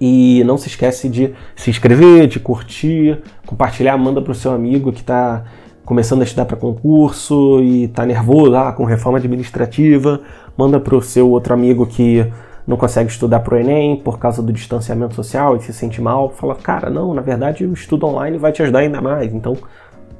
E 0.00 0.42
não 0.44 0.56
se 0.56 0.68
esquece 0.68 1.08
de 1.08 1.34
se 1.54 1.68
inscrever, 1.68 2.26
de 2.26 2.40
curtir, 2.40 3.18
compartilhar, 3.46 3.98
manda 3.98 4.22
para 4.22 4.32
o 4.32 4.34
seu 4.34 4.52
amigo 4.52 4.92
que 4.92 5.00
está 5.00 5.44
começando 5.84 6.20
a 6.20 6.24
estudar 6.24 6.46
para 6.46 6.56
concurso 6.56 7.60
e 7.60 7.84
está 7.84 8.06
nervoso 8.06 8.56
ah, 8.56 8.72
com 8.72 8.84
reforma 8.84 9.18
administrativa. 9.18 10.20
Manda 10.56 10.80
para 10.80 10.96
o 10.96 11.02
seu 11.02 11.28
outro 11.28 11.52
amigo 11.52 11.86
que 11.86 12.26
não 12.66 12.76
consegue 12.76 13.10
estudar 13.10 13.40
para 13.40 13.56
o 13.56 13.58
Enem 13.58 13.96
por 13.96 14.18
causa 14.18 14.42
do 14.42 14.52
distanciamento 14.52 15.14
social 15.14 15.56
e 15.56 15.60
se 15.60 15.72
sente 15.72 16.00
mal. 16.00 16.30
Fala, 16.30 16.54
cara, 16.54 16.88
não, 16.88 17.12
na 17.12 17.20
verdade 17.20 17.66
o 17.66 17.72
estudo 17.72 18.06
online 18.06 18.38
vai 18.38 18.52
te 18.52 18.62
ajudar 18.62 18.78
ainda 18.78 19.00
mais. 19.00 19.34
Então 19.34 19.56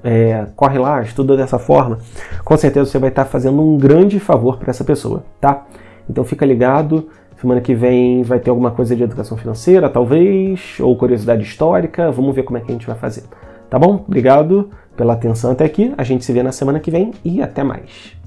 é, 0.03 0.47
corre 0.57 0.79
lá, 0.79 1.03
estuda 1.03 1.37
dessa 1.37 1.59
forma, 1.59 1.99
com 2.45 2.57
certeza 2.57 2.91
você 2.91 2.99
vai 2.99 3.11
estar 3.11 3.25
fazendo 3.25 3.61
um 3.63 3.77
grande 3.77 4.19
favor 4.19 4.59
para 4.59 4.71
essa 4.71 4.83
pessoa, 4.83 5.23
tá? 5.41 5.67
Então 6.09 6.25
fica 6.25 6.45
ligado. 6.45 7.09
Semana 7.41 7.63
que 7.63 7.75
vem 7.75 8.23
vai 8.23 8.39
ter 8.39 8.51
alguma 8.51 8.71
coisa 8.71 8.95
de 8.95 9.03
educação 9.03 9.35
financeira, 9.35 9.89
talvez, 9.89 10.77
ou 10.79 10.95
curiosidade 10.95 11.43
histórica. 11.43 12.11
Vamos 12.11 12.35
ver 12.35 12.43
como 12.43 12.59
é 12.59 12.61
que 12.61 12.71
a 12.71 12.75
gente 12.75 12.87
vai 12.87 12.97
fazer. 12.97 13.25
Tá 13.71 13.79
bom? 13.79 14.05
Obrigado 14.07 14.69
pela 14.95 15.15
atenção 15.15 15.53
até 15.53 15.65
aqui. 15.65 15.95
A 15.97 16.05
gente 16.05 16.23
se 16.23 16.33
vê 16.35 16.43
na 16.43 16.53
semana 16.53 16.79
que 16.79 16.91
vem 16.91 17.13
e 17.25 17.41
até 17.41 17.65
mais. 17.65 18.20